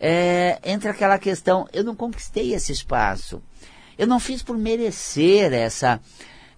É, 0.00 0.60
entra 0.64 0.92
aquela 0.92 1.18
questão, 1.18 1.68
eu 1.72 1.82
não 1.82 1.94
conquistei 1.94 2.54
esse 2.54 2.72
espaço. 2.72 3.42
Eu 3.96 4.06
não 4.06 4.20
fiz 4.20 4.42
por 4.42 4.56
merecer 4.56 5.52
essa, 5.52 6.00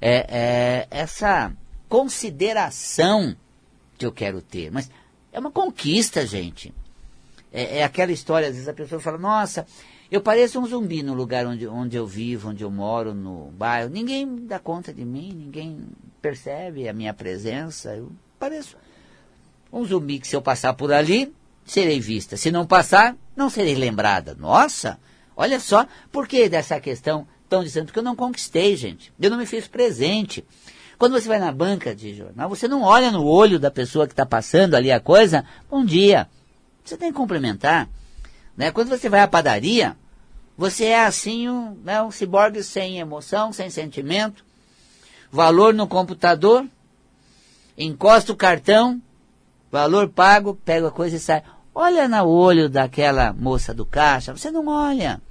é, 0.01 0.27
é, 0.29 0.87
essa 0.91 1.51
consideração 1.89 3.35
que 3.97 4.05
eu 4.05 4.13
quero 4.13 4.43
ter. 4.43 4.71
Mas 4.71 4.91
é 5.33 5.41
uma 5.41 5.51
conquista, 5.51 6.27
gente. 6.27 6.75
É, 7.53 7.79
é, 7.79 7.85
aquela 7.85 8.13
história, 8.13 8.49
às 8.49 8.55
vezes 8.55 8.69
a 8.69 8.73
pessoa 8.73 9.01
fala, 9.01 9.19
nossa, 9.19 9.67
eu 10.11 10.21
pareço 10.21 10.59
um 10.61 10.67
zumbi 10.67 11.03
no 11.03 11.15
lugar 11.15 11.47
onde, 11.47 11.67
onde 11.67 11.97
eu 11.97 12.07
vivo, 12.07 12.51
onde 12.51 12.65
eu 12.65 12.71
moro, 12.71 13.15
no 13.15 13.51
bairro. 13.53 13.91
Ninguém 13.91 14.47
dá 14.47 14.59
conta 14.59 14.93
de 14.93 15.05
mim, 15.05 15.33
ninguém 15.33 15.81
percebe 16.21 16.89
a 16.89 16.93
minha 16.93 17.15
presença. 17.15 17.95
Eu 17.95 18.11
pareço 18.39 18.77
um 19.73 19.85
zumbi 19.85 20.19
que 20.19 20.27
se 20.27 20.35
eu 20.35 20.43
passar 20.43 20.75
por 20.75 20.93
ali, 20.93 21.33
serei 21.65 22.01
vista. 22.01 22.37
Se 22.37 22.51
não 22.51 22.67
passar, 22.67 23.17
não 23.37 23.49
serei 23.49 23.75
lembrada. 23.75 24.35
Nossa, 24.35 24.99
olha 25.37 25.61
só, 25.61 25.87
por 26.11 26.27
que 26.27 26.49
dessa 26.49 26.81
questão 26.81 27.27
estão 27.45 27.63
dizendo 27.63 27.93
que 27.93 27.99
eu 27.99 28.03
não 28.03 28.17
conquistei, 28.17 28.77
gente? 28.77 29.13
Eu 29.21 29.31
não 29.31 29.39
me 29.39 29.47
fiz 29.47 29.67
presente. 29.67 30.45
Quando 30.99 31.13
você 31.13 31.27
vai 31.27 31.39
na 31.39 31.51
banca 31.51 31.95
de 31.95 32.15
jornal, 32.15 32.49
você 32.49 32.69
não 32.69 32.83
olha 32.83 33.11
no 33.11 33.25
olho 33.25 33.59
da 33.59 33.71
pessoa 33.71 34.07
que 34.07 34.13
está 34.13 34.27
passando 34.27 34.75
ali 34.75 34.93
a 34.93 35.01
coisa, 35.01 35.45
bom 35.71 35.85
dia. 35.85 36.29
Você 36.91 36.97
tem 36.97 37.13
que 37.13 37.17
complementar. 37.17 37.89
Né? 38.57 38.73
Quando 38.73 38.89
você 38.89 39.09
vai 39.09 39.21
à 39.21 39.29
padaria, 39.29 39.97
você 40.59 40.87
é 40.87 41.05
assim 41.05 41.49
um, 41.49 41.79
né, 41.85 42.03
um 42.03 42.11
ciborgue 42.11 42.65
sem 42.65 42.99
emoção, 42.99 43.53
sem 43.53 43.71
sentimento, 43.71 44.45
valor 45.31 45.73
no 45.73 45.87
computador, 45.87 46.67
encosta 47.79 48.33
o 48.33 48.37
cartão, 48.37 49.01
valor 49.71 50.09
pago, 50.09 50.59
pega 50.65 50.89
a 50.89 50.91
coisa 50.91 51.15
e 51.15 51.21
sai. 51.21 51.45
Olha 51.73 52.09
no 52.09 52.27
olho 52.27 52.69
daquela 52.69 53.33
moça 53.33 53.73
do 53.73 53.87
caixa, 53.87 54.37
você 54.37 54.51
não 54.51 54.67
olha. 54.67 55.23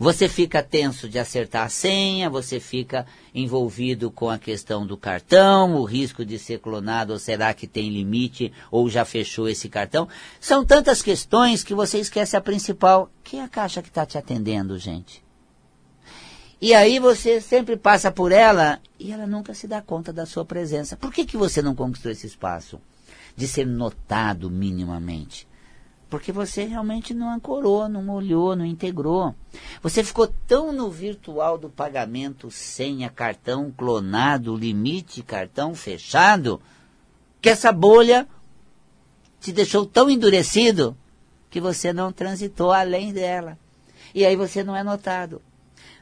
Você 0.00 0.30
fica 0.30 0.62
tenso 0.62 1.10
de 1.10 1.18
acertar 1.18 1.66
a 1.66 1.68
senha, 1.68 2.30
você 2.30 2.58
fica 2.58 3.04
envolvido 3.34 4.10
com 4.10 4.30
a 4.30 4.38
questão 4.38 4.86
do 4.86 4.96
cartão, 4.96 5.74
o 5.74 5.84
risco 5.84 6.24
de 6.24 6.38
ser 6.38 6.58
clonado, 6.58 7.12
ou 7.12 7.18
será 7.18 7.52
que 7.52 7.66
tem 7.66 7.90
limite, 7.90 8.50
ou 8.70 8.88
já 8.88 9.04
fechou 9.04 9.46
esse 9.46 9.68
cartão. 9.68 10.08
São 10.40 10.64
tantas 10.64 11.02
questões 11.02 11.62
que 11.62 11.74
você 11.74 11.98
esquece 11.98 12.34
a 12.34 12.40
principal. 12.40 13.10
Quem 13.22 13.40
é 13.40 13.44
a 13.44 13.48
caixa 13.48 13.82
que 13.82 13.88
está 13.88 14.06
te 14.06 14.16
atendendo, 14.16 14.78
gente? 14.78 15.22
E 16.62 16.72
aí 16.72 16.98
você 16.98 17.38
sempre 17.38 17.76
passa 17.76 18.10
por 18.10 18.32
ela 18.32 18.80
e 18.98 19.12
ela 19.12 19.26
nunca 19.26 19.52
se 19.52 19.68
dá 19.68 19.82
conta 19.82 20.14
da 20.14 20.24
sua 20.24 20.46
presença. 20.46 20.96
Por 20.96 21.12
que, 21.12 21.26
que 21.26 21.36
você 21.36 21.60
não 21.60 21.74
conquistou 21.74 22.10
esse 22.10 22.26
espaço? 22.26 22.80
De 23.36 23.46
ser 23.46 23.66
notado 23.66 24.50
minimamente. 24.50 25.46
Porque 26.10 26.32
você 26.32 26.64
realmente 26.64 27.14
não 27.14 27.30
ancorou, 27.32 27.88
não 27.88 28.12
olhou, 28.12 28.56
não 28.56 28.66
integrou. 28.66 29.32
Você 29.80 30.02
ficou 30.02 30.26
tão 30.26 30.72
no 30.72 30.90
virtual 30.90 31.56
do 31.56 31.70
pagamento, 31.70 32.50
senha, 32.50 33.08
cartão 33.08 33.70
clonado, 33.70 34.56
limite, 34.56 35.22
cartão 35.22 35.72
fechado, 35.72 36.60
que 37.40 37.48
essa 37.48 37.70
bolha 37.70 38.26
te 39.40 39.52
deixou 39.52 39.86
tão 39.86 40.10
endurecido 40.10 40.96
que 41.48 41.60
você 41.60 41.92
não 41.92 42.12
transitou 42.12 42.72
além 42.72 43.12
dela. 43.12 43.56
E 44.12 44.26
aí 44.26 44.34
você 44.34 44.64
não 44.64 44.74
é 44.74 44.82
notado. 44.82 45.40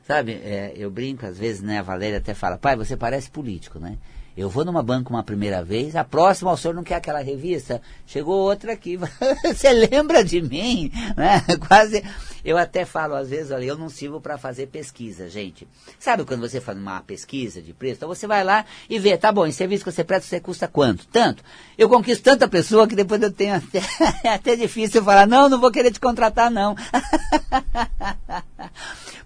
Sabe, 0.09 0.33
é, 0.43 0.73
eu 0.75 0.91
brinco 0.91 1.27
às 1.27 1.37
vezes, 1.37 1.61
né? 1.61 1.81
A 1.81 1.83
Valéria 1.83 2.17
até 2.17 2.33
fala, 2.33 2.57
pai, 2.57 2.75
você 2.75 2.97
parece 2.97 3.29
político, 3.29 3.79
né? 3.79 3.99
Eu 4.35 4.49
vou 4.49 4.65
numa 4.65 4.83
banca 4.83 5.11
uma 5.11 5.23
primeira 5.23 5.63
vez, 5.63 5.95
a 5.95 6.03
próxima 6.03 6.51
o 6.51 6.57
senhor 6.57 6.73
não 6.73 6.83
quer 6.83 6.95
aquela 6.95 7.21
revista? 7.21 7.83
Chegou 8.07 8.39
outra 8.39 8.73
aqui. 8.73 8.97
Você 9.45 9.71
lembra 9.73 10.25
de 10.25 10.41
mim? 10.41 10.93
Né? 11.17 11.43
Quase. 11.67 12.05
Eu 12.45 12.57
até 12.57 12.85
falo 12.85 13.17
às 13.17 13.29
vezes, 13.29 13.51
olha, 13.51 13.65
eu 13.65 13.77
não 13.77 13.89
sirvo 13.89 14.21
para 14.21 14.39
fazer 14.39 14.69
pesquisa, 14.69 15.29
gente. 15.29 15.67
Sabe 15.99 16.25
quando 16.25 16.49
você 16.49 16.61
faz 16.61 16.79
uma 16.79 17.01
pesquisa 17.03 17.61
de 17.61 17.75
preço? 17.75 17.97
Então 17.97 18.09
você 18.09 18.29
vai 18.29 18.45
lá 18.45 18.65
e 18.89 18.97
vê, 18.99 19.19
tá 19.19 19.33
bom, 19.33 19.45
em 19.45 19.53
serviço 19.53 19.85
que 19.85 19.91
você 19.91 20.05
presta, 20.05 20.29
você 20.29 20.41
custa 20.41 20.69
quanto? 20.69 21.05
Tanto. 21.09 21.43
Eu 21.77 21.89
conquisto 21.89 22.23
tanta 22.23 22.47
pessoa 22.47 22.87
que 22.87 22.95
depois 22.95 23.21
eu 23.21 23.33
tenho 23.33 23.57
até, 23.57 23.81
é 24.23 24.29
até 24.33 24.55
difícil 24.55 25.03
falar, 25.03 25.27
não, 25.27 25.49
não 25.49 25.61
vou 25.61 25.73
querer 25.73 25.91
te 25.91 25.99
contratar, 25.99 26.49
não. 26.49 26.77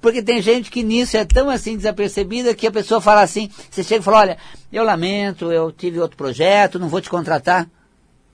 Porque 0.03 0.21
tem 0.21 0.43
gente 0.43 0.69
que 0.69 0.83
nisso 0.83 1.17
é 1.17 1.25
tão 1.25 1.49
assim 1.49 1.77
desapercebida 1.77 2.57
que 2.57 2.67
a 2.67 2.73
pessoa 2.73 3.01
fala 3.01 3.23
assim, 3.23 3.49
você 3.71 3.85
chega 3.85 4.01
e 4.01 4.05
fala, 4.05 4.19
olha, 4.19 4.39
eu 4.73 4.83
lamento, 4.83 5.53
eu 5.53 5.71
tive 5.71 6.01
outro 6.01 6.17
projeto, 6.17 6.77
não 6.77 6.89
vou 6.89 7.01
te 7.01 7.09
contratar. 7.09 7.71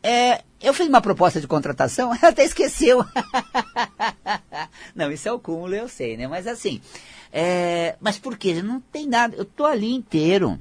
É, 0.02 0.42
eu 0.62 0.72
fiz 0.72 0.88
uma 0.88 1.02
proposta 1.02 1.42
de 1.42 1.46
contratação, 1.46 2.10
ela 2.16 2.32
até 2.32 2.42
esqueceu. 2.42 3.04
não, 4.96 5.12
isso 5.12 5.28
é 5.28 5.32
o 5.32 5.38
cúmulo, 5.38 5.74
eu 5.74 5.88
sei, 5.88 6.16
né? 6.16 6.26
Mas 6.26 6.46
assim, 6.46 6.80
é, 7.30 7.96
mas 8.00 8.18
por 8.18 8.38
quê? 8.38 8.62
Não 8.62 8.80
tem 8.80 9.06
nada, 9.06 9.36
eu 9.36 9.44
tô 9.44 9.66
ali 9.66 9.92
inteiro. 9.92 10.58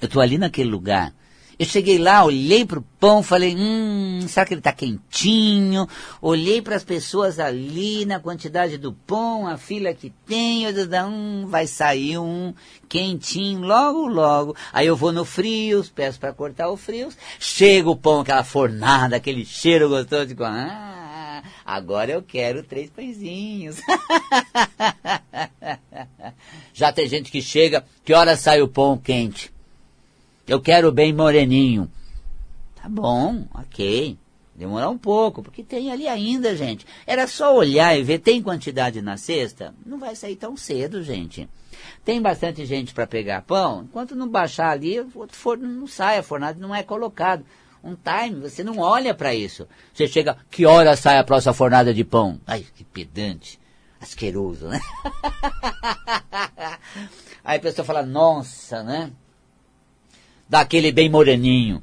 Eu 0.00 0.08
tô 0.08 0.20
ali 0.20 0.36
naquele 0.36 0.68
lugar. 0.68 1.14
Eu 1.62 1.66
cheguei 1.66 1.96
lá, 1.96 2.24
olhei 2.24 2.64
para 2.64 2.80
o 2.80 2.84
pão, 2.98 3.22
falei, 3.22 3.54
hum, 3.56 4.26
será 4.26 4.44
que 4.44 4.52
ele 4.52 4.58
está 4.58 4.72
quentinho? 4.72 5.86
Olhei 6.20 6.60
para 6.60 6.74
as 6.74 6.82
pessoas 6.82 7.38
ali 7.38 8.04
na 8.04 8.18
quantidade 8.18 8.76
do 8.76 8.92
pão, 8.92 9.46
a 9.46 9.56
fila 9.56 9.94
que 9.94 10.10
tem, 10.26 10.64
eu 10.64 10.72
disse, 10.72 10.88
hum, 11.04 11.46
vai 11.46 11.68
sair 11.68 12.18
um 12.18 12.52
quentinho 12.88 13.60
logo, 13.60 14.08
logo. 14.08 14.56
Aí 14.72 14.88
eu 14.88 14.96
vou 14.96 15.12
no 15.12 15.24
frios, 15.24 15.88
peço 15.88 16.18
para 16.18 16.32
cortar 16.32 16.68
o 16.68 16.76
frios, 16.76 17.16
chega 17.38 17.88
o 17.88 17.94
pão, 17.94 18.22
aquela 18.22 18.42
fornada, 18.42 19.14
aquele 19.14 19.44
cheiro 19.44 19.88
gostoso, 19.88 20.34
de 20.34 20.42
ah, 20.42 21.44
agora 21.64 22.10
eu 22.10 22.24
quero 22.24 22.64
três 22.64 22.90
pãezinhos. 22.90 23.76
Já 26.74 26.92
tem 26.92 27.08
gente 27.08 27.30
que 27.30 27.40
chega, 27.40 27.84
que 28.04 28.12
hora 28.12 28.36
sai 28.36 28.60
o 28.60 28.66
pão 28.66 28.98
quente? 28.98 29.52
Eu 30.52 30.60
quero 30.60 30.92
bem 30.92 31.14
moreninho. 31.14 31.90
Tá 32.74 32.86
bom, 32.86 33.46
ok. 33.54 34.18
Demorar 34.54 34.90
um 34.90 34.98
pouco, 34.98 35.42
porque 35.42 35.62
tem 35.62 35.90
ali 35.90 36.06
ainda, 36.06 36.54
gente. 36.54 36.86
Era 37.06 37.26
só 37.26 37.56
olhar 37.56 37.98
e 37.98 38.02
ver, 38.02 38.18
tem 38.18 38.42
quantidade 38.42 39.00
na 39.00 39.16
cesta? 39.16 39.74
Não 39.86 39.98
vai 39.98 40.14
sair 40.14 40.36
tão 40.36 40.54
cedo, 40.54 41.02
gente. 41.02 41.48
Tem 42.04 42.20
bastante 42.20 42.66
gente 42.66 42.92
para 42.92 43.06
pegar 43.06 43.40
pão? 43.40 43.84
Enquanto 43.84 44.14
não 44.14 44.28
baixar 44.28 44.68
ali, 44.68 45.00
o 45.00 45.10
forno 45.30 45.66
não 45.66 45.86
sai, 45.86 46.18
a 46.18 46.22
fornada 46.22 46.60
não 46.60 46.74
é 46.74 46.82
colocado. 46.82 47.46
um 47.82 47.96
time, 47.96 48.42
você 48.42 48.62
não 48.62 48.78
olha 48.78 49.14
para 49.14 49.34
isso. 49.34 49.66
Você 49.94 50.06
chega, 50.06 50.36
que 50.50 50.66
hora 50.66 50.94
sai 50.96 51.16
a 51.16 51.24
próxima 51.24 51.54
fornada 51.54 51.94
de 51.94 52.04
pão? 52.04 52.38
Ai, 52.46 52.66
que 52.74 52.84
pedante, 52.84 53.58
asqueroso, 53.98 54.68
né? 54.68 54.78
Aí 57.42 57.56
a 57.56 57.60
pessoa 57.60 57.86
fala, 57.86 58.02
nossa, 58.02 58.82
né? 58.82 59.12
Daquele 60.52 60.92
bem 60.92 61.08
moreninho. 61.08 61.82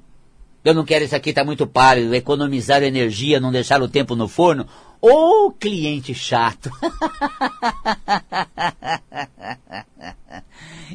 Eu 0.64 0.76
não 0.76 0.86
quero 0.86 1.04
isso 1.04 1.16
aqui, 1.16 1.34
tá 1.34 1.44
muito 1.44 1.66
pálido. 1.66 2.14
Economizar 2.14 2.84
energia, 2.84 3.40
não 3.40 3.52
deixar 3.52 3.82
o 3.82 3.90
tempo 3.90 4.16
no 4.16 4.28
forno. 4.28 4.68
Ô 5.02 5.48
oh, 5.48 5.52
cliente 5.52 6.14
chato! 6.14 6.70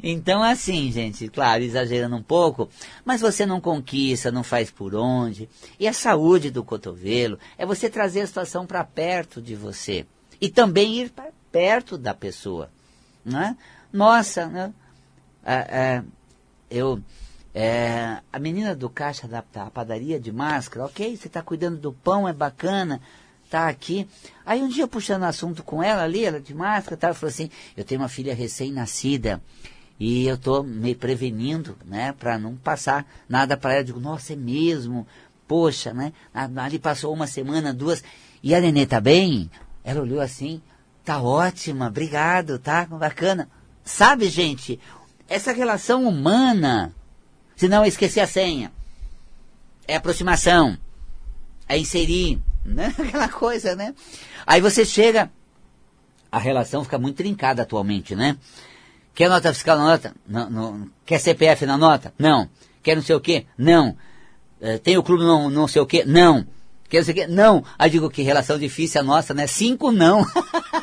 então, 0.00 0.40
assim, 0.40 0.92
gente, 0.92 1.26
claro, 1.26 1.64
exagerando 1.64 2.14
um 2.14 2.22
pouco, 2.22 2.70
mas 3.04 3.20
você 3.20 3.44
não 3.44 3.60
conquista, 3.60 4.30
não 4.30 4.44
faz 4.44 4.70
por 4.70 4.94
onde. 4.94 5.48
E 5.76 5.88
a 5.88 5.92
saúde 5.92 6.52
do 6.52 6.62
cotovelo 6.62 7.40
é 7.58 7.66
você 7.66 7.90
trazer 7.90 8.20
a 8.20 8.26
situação 8.28 8.64
para 8.64 8.84
perto 8.84 9.42
de 9.42 9.56
você. 9.56 10.06
E 10.40 10.48
também 10.48 11.00
ir 11.00 11.10
para 11.10 11.32
perto 11.50 11.98
da 11.98 12.14
pessoa. 12.14 12.70
Né? 13.24 13.56
Nossa, 13.92 14.46
né? 14.46 14.72
Ah, 15.44 15.66
ah, 15.68 16.04
eu. 16.70 17.02
É, 17.54 18.18
a 18.32 18.38
menina 18.40 18.74
do 18.74 18.90
caixa 18.90 19.28
da, 19.28 19.44
da 19.52 19.70
padaria 19.70 20.18
de 20.18 20.32
máscara, 20.32 20.86
ok, 20.86 21.16
você 21.16 21.28
está 21.28 21.40
cuidando 21.40 21.78
do 21.78 21.92
pão, 21.92 22.26
é 22.26 22.32
bacana, 22.32 23.00
tá 23.48 23.68
aqui. 23.68 24.08
Aí 24.44 24.60
um 24.60 24.68
dia 24.68 24.88
puxando 24.88 25.22
assunto 25.22 25.62
com 25.62 25.80
ela 25.80 26.02
ali, 26.02 26.24
ela 26.24 26.40
de 26.40 26.52
máscara, 26.52 26.96
tá, 26.96 27.06
ela 27.06 27.14
falou 27.14 27.30
assim, 27.30 27.48
eu 27.76 27.84
tenho 27.84 28.00
uma 28.00 28.08
filha 28.08 28.34
recém-nascida 28.34 29.40
e 30.00 30.26
eu 30.26 30.34
estou 30.34 30.64
me 30.64 30.96
prevenindo, 30.96 31.78
né, 31.84 32.12
para 32.12 32.36
não 32.36 32.56
passar 32.56 33.06
nada 33.28 33.56
para 33.56 33.74
ela. 33.74 33.80
Eu 33.82 33.84
digo, 33.84 34.00
nossa, 34.00 34.32
é 34.32 34.36
mesmo? 34.36 35.06
Poxa, 35.46 35.92
né? 35.92 36.12
Ali 36.56 36.78
passou 36.78 37.12
uma 37.12 37.28
semana, 37.28 37.72
duas, 37.72 38.02
e 38.42 38.54
a 38.54 38.60
nenê 38.60 38.86
tá 38.86 39.00
bem? 39.00 39.48
Ela 39.84 40.00
olhou 40.00 40.20
assim, 40.20 40.60
tá 41.04 41.22
ótima, 41.22 41.86
obrigado, 41.86 42.58
tá 42.58 42.84
bacana. 42.86 43.48
Sabe, 43.84 44.28
gente, 44.28 44.80
essa 45.28 45.52
relação 45.52 46.08
humana, 46.08 46.92
se 47.56 47.68
não 47.68 47.84
esquecer 47.84 48.20
a 48.20 48.26
senha, 48.26 48.72
é 49.86 49.96
aproximação, 49.96 50.76
é 51.68 51.78
inserir, 51.78 52.40
né? 52.64 52.94
Aquela 52.98 53.28
coisa, 53.28 53.74
né? 53.74 53.94
Aí 54.46 54.60
você 54.60 54.84
chega, 54.84 55.30
a 56.30 56.38
relação 56.38 56.84
fica 56.84 56.98
muito 56.98 57.16
trincada 57.16 57.62
atualmente, 57.62 58.14
né? 58.14 58.36
Quer 59.14 59.28
nota 59.28 59.52
fiscal 59.52 59.78
na 59.78 59.84
nota? 59.84 60.14
Não. 60.26 60.90
Quer 61.06 61.20
CPF 61.20 61.64
na 61.64 61.78
nota? 61.78 62.12
Não. 62.18 62.50
Quer 62.82 62.96
não 62.96 63.02
sei 63.02 63.14
o 63.14 63.20
quê? 63.20 63.46
Não. 63.56 63.96
É, 64.60 64.78
tem 64.78 64.98
o 64.98 65.02
clube 65.02 65.22
não, 65.22 65.48
não 65.48 65.68
sei 65.68 65.80
o 65.80 65.86
quê? 65.86 66.04
Não. 66.04 66.44
Quer 66.88 66.98
não 66.98 67.04
sei 67.04 67.12
o 67.12 67.16
quê? 67.16 67.26
Não. 67.28 67.64
Aí 67.78 67.88
digo 67.88 68.10
que 68.10 68.22
relação 68.22 68.58
difícil 68.58 69.00
a 69.00 69.04
nossa, 69.04 69.32
né? 69.32 69.46
Cinco 69.46 69.92
não. 69.92 70.26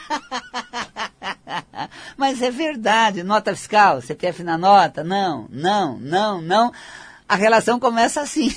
Mas 2.22 2.40
é 2.40 2.52
verdade, 2.52 3.24
nota 3.24 3.56
fiscal, 3.56 4.00
CPF 4.00 4.44
na 4.44 4.56
nota, 4.56 5.04
não, 5.04 5.48
não, 5.50 5.98
não, 5.98 6.40
não. 6.40 6.72
A 7.28 7.36
relação 7.36 7.80
começa 7.80 8.22
assim. 8.22 8.56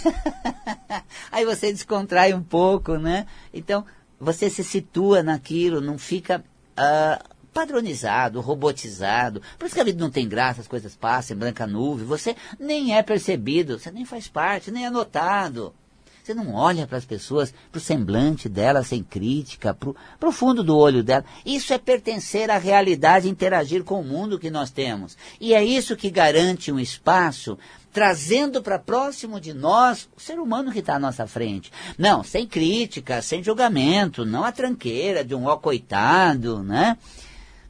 Aí 1.32 1.46
você 1.46 1.72
descontrai 1.72 2.34
um 2.34 2.42
pouco, 2.42 2.98
né? 2.98 3.26
Então, 3.54 3.82
você 4.20 4.50
se 4.50 4.62
situa 4.62 5.22
naquilo, 5.22 5.80
não 5.80 5.96
fica 5.96 6.44
uh, 6.78 7.24
padronizado, 7.54 8.42
robotizado. 8.42 9.40
Por 9.58 9.64
isso 9.64 9.74
que 9.74 9.80
a 9.80 9.84
vida 9.84 9.98
não 9.98 10.10
tem 10.10 10.28
graça, 10.28 10.60
as 10.60 10.68
coisas 10.68 10.94
passam 10.94 11.34
em 11.34 11.40
branca 11.40 11.66
nuvem. 11.66 12.04
Você 12.04 12.36
nem 12.60 12.94
é 12.94 13.02
percebido, 13.02 13.78
você 13.78 13.90
nem 13.90 14.04
faz 14.04 14.28
parte, 14.28 14.70
nem 14.70 14.84
é 14.84 14.90
notado. 14.90 15.74
Você 16.24 16.32
não 16.32 16.54
olha 16.54 16.86
para 16.86 16.96
as 16.96 17.04
pessoas, 17.04 17.52
para 17.70 17.76
o 17.76 17.82
semblante 17.82 18.48
dela 18.48 18.82
sem 18.82 19.02
crítica, 19.02 19.74
para 19.74 20.26
o 20.26 20.32
fundo 20.32 20.64
do 20.64 20.74
olho 20.74 21.04
dela. 21.04 21.22
Isso 21.44 21.74
é 21.74 21.76
pertencer 21.76 22.50
à 22.50 22.56
realidade, 22.56 23.28
interagir 23.28 23.84
com 23.84 24.00
o 24.00 24.04
mundo 24.04 24.38
que 24.38 24.48
nós 24.48 24.70
temos. 24.70 25.18
E 25.38 25.52
é 25.52 25.62
isso 25.62 25.94
que 25.94 26.08
garante 26.08 26.72
um 26.72 26.80
espaço 26.80 27.58
trazendo 27.92 28.62
para 28.62 28.78
próximo 28.78 29.38
de 29.38 29.52
nós 29.52 30.08
o 30.16 30.20
ser 30.20 30.38
humano 30.38 30.72
que 30.72 30.78
está 30.78 30.94
à 30.94 30.98
nossa 30.98 31.26
frente. 31.26 31.70
Não, 31.98 32.24
sem 32.24 32.46
crítica, 32.46 33.20
sem 33.20 33.44
julgamento, 33.44 34.24
não 34.24 34.44
a 34.44 34.50
tranqueira 34.50 35.22
de 35.22 35.34
um 35.34 35.44
ó 35.44 35.58
coitado, 35.58 36.62
né? 36.62 36.96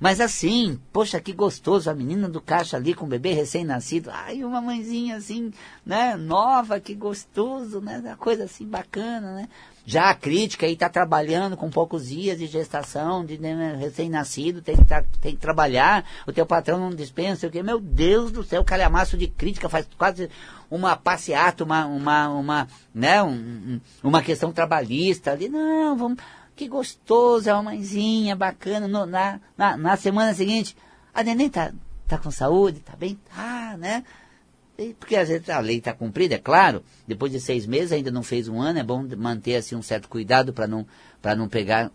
Mas 0.01 0.21
assim, 0.21 0.79
poxa, 0.93 1.21
que 1.21 1.33
gostoso, 1.33 1.89
a 1.89 1.95
menina 1.95 2.29
do 2.29 2.41
caixa 2.41 2.77
ali 2.77 2.95
com 2.95 3.07
o 3.07 3.09
bebê 3.09 3.33
recém-nascido. 3.33 4.11
Ai, 4.13 4.43
uma 4.45 4.61
mãezinha 4.61 5.17
assim, 5.17 5.53
né, 5.85 6.17
nova, 6.17 6.81
que 6.81 6.95
gostoso, 6.95 7.81
né, 7.81 8.01
uma 8.05 8.17
coisa 8.17 8.45
assim 8.45 8.67
bacana, 8.67 9.35
né. 9.35 9.49
Já 9.87 10.09
a 10.09 10.15
crítica 10.15 10.65
aí 10.65 10.73
está 10.73 10.89
trabalhando 10.89 11.59
com 11.59 11.69
poucos 11.69 12.09
dias 12.09 12.39
de 12.39 12.47
gestação, 12.47 13.25
de 13.25 13.37
né, 13.39 13.77
recém-nascido, 13.79 14.63
tem 14.63 14.77
que, 14.77 14.85
tá, 14.85 15.05
tem 15.21 15.35
que 15.35 15.41
trabalhar, 15.41 16.05
o 16.27 16.33
teu 16.33 16.47
patrão 16.47 16.79
não 16.79 16.91
dispensa, 16.91 17.47
o 17.47 17.51
que, 17.51 17.63
meu 17.63 17.79
Deus 17.79 18.33
do 18.33 18.43
céu, 18.43 18.65
calhamaço 18.65 19.17
de 19.17 19.29
crítica, 19.29 19.69
faz 19.69 19.87
quase 19.99 20.31
uma 20.71 20.97
passeata, 20.97 21.65
uma, 21.65 21.85
uma, 21.85 22.29
uma, 22.31 22.69
né, 22.95 23.23
um, 23.23 23.79
uma 24.03 24.23
questão 24.23 24.53
trabalhista 24.53 25.33
ali, 25.33 25.51
não, 25.51 25.97
vamos 25.97 26.19
que 26.57 26.69
gostoso, 26.69 27.49
é 27.49 27.53
uma 27.53 27.63
mãezinha 27.63 28.37
bacana. 28.37 28.87
No, 28.87 29.07
na, 29.07 29.41
na, 29.57 29.77
na, 29.77 29.97
semana 29.97 30.35
seguinte, 30.35 30.77
a 31.13 31.23
neném 31.23 31.49
tá, 31.49 31.73
tá 32.07 32.19
com 32.19 32.31
saúde, 32.31 32.81
tá 32.81 32.97
bem? 32.97 33.19
Tá, 33.35 33.77
né? 33.79 34.05
E, 34.79 34.95
porque 34.95 35.17
às 35.17 35.29
vezes 35.29 35.49
a 35.49 35.59
lei 35.61 35.79
está 35.79 35.93
cumprida, 35.93 36.35
é 36.35 36.39
claro. 36.39 36.83
Depois 37.07 37.31
de 37.31 37.41
seis 37.41 37.67
meses, 37.67 37.93
ainda 37.93 38.11
não 38.11 38.23
fez 38.23 38.49
um 38.49 38.61
ano, 38.61 38.79
é 38.79 38.83
bom 38.83 39.07
manter 39.17 39.57
assim, 39.57 39.77
um 39.77 39.83
certo 39.83 40.09
cuidado 40.09 40.53
para 40.53 40.67
não, 40.67 40.87
não 41.37 41.49
pegar 41.49 41.91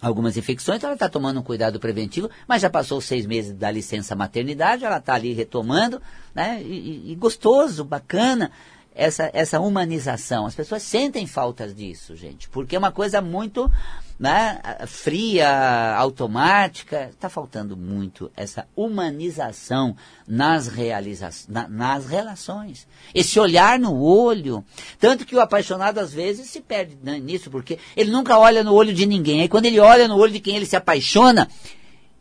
algumas 0.00 0.36
infecções, 0.36 0.76
então 0.78 0.88
ela 0.88 0.94
está 0.94 1.08
tomando 1.08 1.40
um 1.40 1.42
cuidado 1.42 1.80
preventivo, 1.80 2.30
mas 2.46 2.62
já 2.62 2.70
passou 2.70 3.00
seis 3.00 3.26
meses 3.26 3.52
da 3.52 3.68
licença 3.68 4.14
maternidade, 4.14 4.84
ela 4.84 4.98
está 4.98 5.14
ali 5.14 5.32
retomando, 5.32 6.00
né? 6.32 6.62
E, 6.62 7.10
e, 7.10 7.14
gostoso, 7.16 7.84
bacana 7.84 8.52
essa, 8.98 9.30
essa 9.32 9.60
humanização. 9.60 10.44
As 10.44 10.56
pessoas 10.56 10.82
sentem 10.82 11.24
faltas 11.24 11.72
disso, 11.72 12.16
gente, 12.16 12.48
porque 12.48 12.74
é 12.74 12.78
uma 12.78 12.90
coisa 12.90 13.22
muito 13.22 13.70
né, 14.18 14.60
fria, 14.88 15.94
automática. 15.94 17.08
Está 17.08 17.28
faltando 17.28 17.76
muito 17.76 18.28
essa 18.36 18.66
humanização 18.74 19.96
nas, 20.26 20.66
realiza 20.66 21.30
na, 21.48 21.68
nas 21.68 22.06
relações. 22.06 22.88
Esse 23.14 23.38
olhar 23.38 23.78
no 23.78 24.02
olho. 24.02 24.64
Tanto 24.98 25.24
que 25.24 25.36
o 25.36 25.40
apaixonado 25.40 25.98
às 25.98 26.12
vezes 26.12 26.50
se 26.50 26.60
perde 26.60 26.98
nisso, 27.22 27.52
porque 27.52 27.78
ele 27.96 28.10
nunca 28.10 28.36
olha 28.36 28.64
no 28.64 28.74
olho 28.74 28.92
de 28.92 29.06
ninguém. 29.06 29.42
Aí 29.42 29.48
quando 29.48 29.66
ele 29.66 29.78
olha 29.78 30.08
no 30.08 30.16
olho 30.16 30.32
de 30.32 30.40
quem 30.40 30.56
ele 30.56 30.66
se 30.66 30.74
apaixona, 30.74 31.48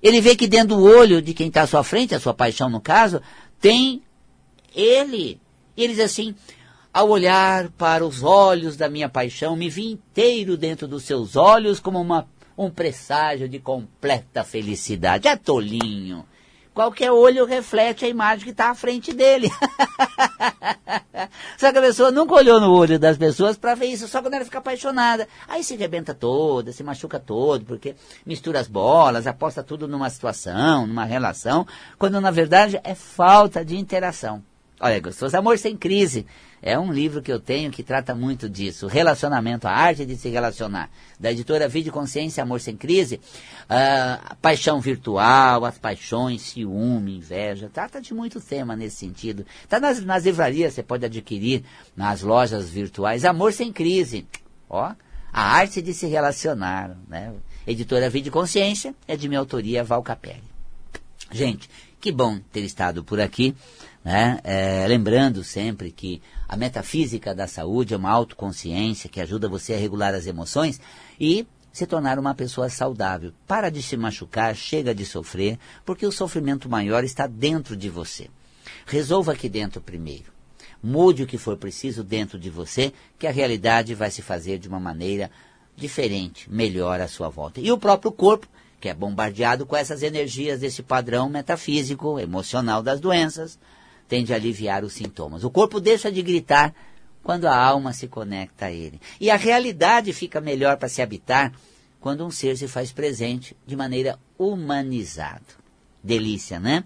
ele 0.01 0.21
vê 0.21 0.35
que 0.35 0.45
dentro 0.45 0.75
do 0.75 0.83
olho 0.83 1.23
de 1.23 1.33
quem 1.33 1.47
está 1.47 1.63
à 1.63 1.67
sua 1.67 1.83
frente, 1.83 2.13
a 2.13 2.19
sua 2.19 2.35
paixão 2.35 2.69
no 2.69 2.79
caso, 2.79 3.19
tem 3.59 4.03
ele. 4.75 5.41
E 5.75 5.83
ele 5.83 5.93
diz 5.93 6.05
assim, 6.05 6.35
ao 6.97 7.09
olhar 7.09 7.69
para 7.77 8.03
os 8.03 8.23
olhos 8.23 8.75
da 8.75 8.89
minha 8.89 9.07
paixão, 9.07 9.55
me 9.55 9.69
vi 9.69 9.91
inteiro 9.91 10.57
dentro 10.57 10.87
dos 10.87 11.03
seus 11.03 11.35
olhos 11.35 11.79
como 11.79 12.01
uma, 12.01 12.27
um 12.57 12.71
presságio 12.71 13.47
de 13.47 13.59
completa 13.59 14.43
felicidade. 14.43 15.27
É 15.27 15.35
tolinho. 15.35 16.25
Qualquer 16.73 17.11
olho 17.11 17.45
reflete 17.45 18.03
a 18.03 18.07
imagem 18.07 18.45
que 18.45 18.49
está 18.49 18.71
à 18.71 18.75
frente 18.75 19.13
dele. 19.13 19.47
só 21.55 21.71
que 21.71 21.77
a 21.77 21.81
pessoa 21.81 22.09
nunca 22.09 22.33
olhou 22.33 22.59
no 22.59 22.73
olho 22.73 22.97
das 22.97 23.15
pessoas 23.15 23.55
para 23.55 23.75
ver 23.75 23.85
isso, 23.85 24.07
só 24.07 24.19
quando 24.19 24.33
ela 24.33 24.45
fica 24.45 24.57
apaixonada. 24.57 25.27
Aí 25.47 25.63
se 25.63 25.75
rebenta 25.75 26.15
toda, 26.15 26.71
se 26.71 26.83
machuca 26.83 27.19
todo, 27.19 27.63
porque 27.63 27.95
mistura 28.25 28.59
as 28.59 28.67
bolas, 28.67 29.27
aposta 29.27 29.61
tudo 29.61 29.87
numa 29.87 30.09
situação, 30.09 30.87
numa 30.87 31.05
relação, 31.05 31.67
quando 31.99 32.19
na 32.19 32.31
verdade 32.31 32.81
é 32.83 32.95
falta 32.95 33.63
de 33.63 33.77
interação. 33.77 34.43
Olha, 34.79 34.99
gostoso. 34.99 35.35
Amor 35.35 35.57
sem 35.57 35.75
crise. 35.75 36.25
É 36.61 36.77
um 36.77 36.91
livro 36.91 37.21
que 37.21 37.31
eu 37.31 37.39
tenho 37.39 37.71
que 37.71 37.83
trata 37.83 38.13
muito 38.13 38.49
disso. 38.49 38.87
Relacionamento, 38.87 39.67
a 39.67 39.71
arte 39.71 40.05
de 40.05 40.15
se 40.15 40.29
relacionar. 40.29 40.89
Da 41.19 41.31
editora 41.31 41.67
Vida 41.67 41.91
Consciência, 41.91 42.43
Amor 42.43 42.61
Sem 42.61 42.75
Crise. 42.75 43.19
Uh, 43.65 44.35
paixão 44.41 44.79
virtual, 44.79 45.65
as 45.65 45.77
paixões, 45.77 46.41
ciúme, 46.41 47.17
inveja. 47.17 47.69
Trata 47.73 48.01
de 48.01 48.13
muito 48.13 48.39
tema 48.39 48.75
nesse 48.75 48.97
sentido. 48.97 49.45
Está 49.63 49.79
nas, 49.79 50.03
nas 50.03 50.25
livrarias, 50.25 50.73
você 50.73 50.83
pode 50.83 51.05
adquirir 51.05 51.63
nas 51.95 52.21
lojas 52.21 52.69
virtuais. 52.69 53.25
Amor 53.25 53.53
Sem 53.53 53.71
Crise. 53.71 54.27
Ó, 54.69 54.93
a 55.31 55.41
arte 55.41 55.81
de 55.81 55.93
se 55.93 56.07
relacionar. 56.07 56.97
Né? 57.07 57.33
Editora 57.65 58.09
Vida 58.09 58.29
Consciência 58.29 58.95
é 59.07 59.15
de 59.15 59.27
minha 59.27 59.39
autoria, 59.39 59.83
Val 59.83 60.03
Capelli. 60.03 60.43
Gente, 61.31 61.69
que 61.99 62.11
bom 62.11 62.39
ter 62.51 62.61
estado 62.61 63.03
por 63.03 63.19
aqui. 63.19 63.55
Né? 64.07 64.39
É, 64.45 64.87
lembrando 64.87 65.43
sempre 65.43 65.91
que 65.91 66.21
a 66.47 66.55
metafísica 66.55 67.35
da 67.35 67.45
saúde 67.45 67.93
é 67.93 67.97
uma 67.97 68.09
autoconsciência 68.09 69.09
que 69.09 69.19
ajuda 69.19 69.49
você 69.49 69.73
a 69.73 69.77
regular 69.77 70.15
as 70.15 70.25
emoções 70.25 70.79
e 71.19 71.45
se 71.73 71.85
tornar 71.85 72.17
uma 72.17 72.33
pessoa 72.33 72.69
saudável. 72.69 73.33
Para 73.45 73.69
de 73.69 73.83
se 73.83 73.97
machucar, 73.97 74.55
chega 74.55 74.95
de 74.95 75.05
sofrer, 75.05 75.59
porque 75.85 76.05
o 76.05 76.11
sofrimento 76.13 76.69
maior 76.69 77.03
está 77.03 77.27
dentro 77.27 77.75
de 77.75 77.89
você. 77.89 78.29
Resolva 78.85 79.33
aqui 79.33 79.49
dentro 79.49 79.81
primeiro. 79.81 80.31
mude 80.81 81.23
o 81.23 81.27
que 81.27 81.37
for 81.37 81.57
preciso 81.57 82.01
dentro 82.01 82.39
de 82.39 82.49
você, 82.49 82.93
que 83.19 83.27
a 83.27 83.31
realidade 83.31 83.93
vai 83.93 84.09
se 84.09 84.21
fazer 84.21 84.57
de 84.57 84.69
uma 84.69 84.79
maneira 84.79 85.29
diferente, 85.75 86.49
melhor 86.49 87.01
à 87.01 87.09
sua 87.09 87.27
volta. 87.27 87.59
E 87.59 87.73
o 87.73 87.77
próprio 87.77 88.13
corpo, 88.13 88.47
que 88.79 88.87
é 88.87 88.93
bombardeado 88.93 89.65
com 89.65 89.75
essas 89.75 90.01
energias 90.01 90.61
desse 90.61 90.81
padrão 90.81 91.27
metafísico, 91.27 92.17
emocional 92.17 92.81
das 92.81 93.01
doenças, 93.01 93.59
tende 94.07 94.33
a 94.33 94.35
aliviar 94.35 94.83
os 94.83 94.93
sintomas. 94.93 95.43
O 95.43 95.49
corpo 95.49 95.79
deixa 95.79 96.11
de 96.11 96.21
gritar 96.21 96.73
quando 97.23 97.45
a 97.45 97.55
alma 97.55 97.91
se 97.91 98.07
conecta 98.07 98.67
a 98.67 98.71
ele. 98.71 99.01
E 99.19 99.29
a 99.29 99.35
realidade 99.35 100.13
fica 100.13 100.39
melhor 100.39 100.77
para 100.77 100.87
se 100.87 101.01
habitar 101.01 101.51
quando 101.99 102.25
um 102.25 102.31
ser 102.31 102.57
se 102.57 102.67
faz 102.67 102.91
presente 102.91 103.55
de 103.65 103.75
maneira 103.75 104.17
humanizada. 104.37 105.41
Delícia, 106.01 106.59
né? 106.59 106.83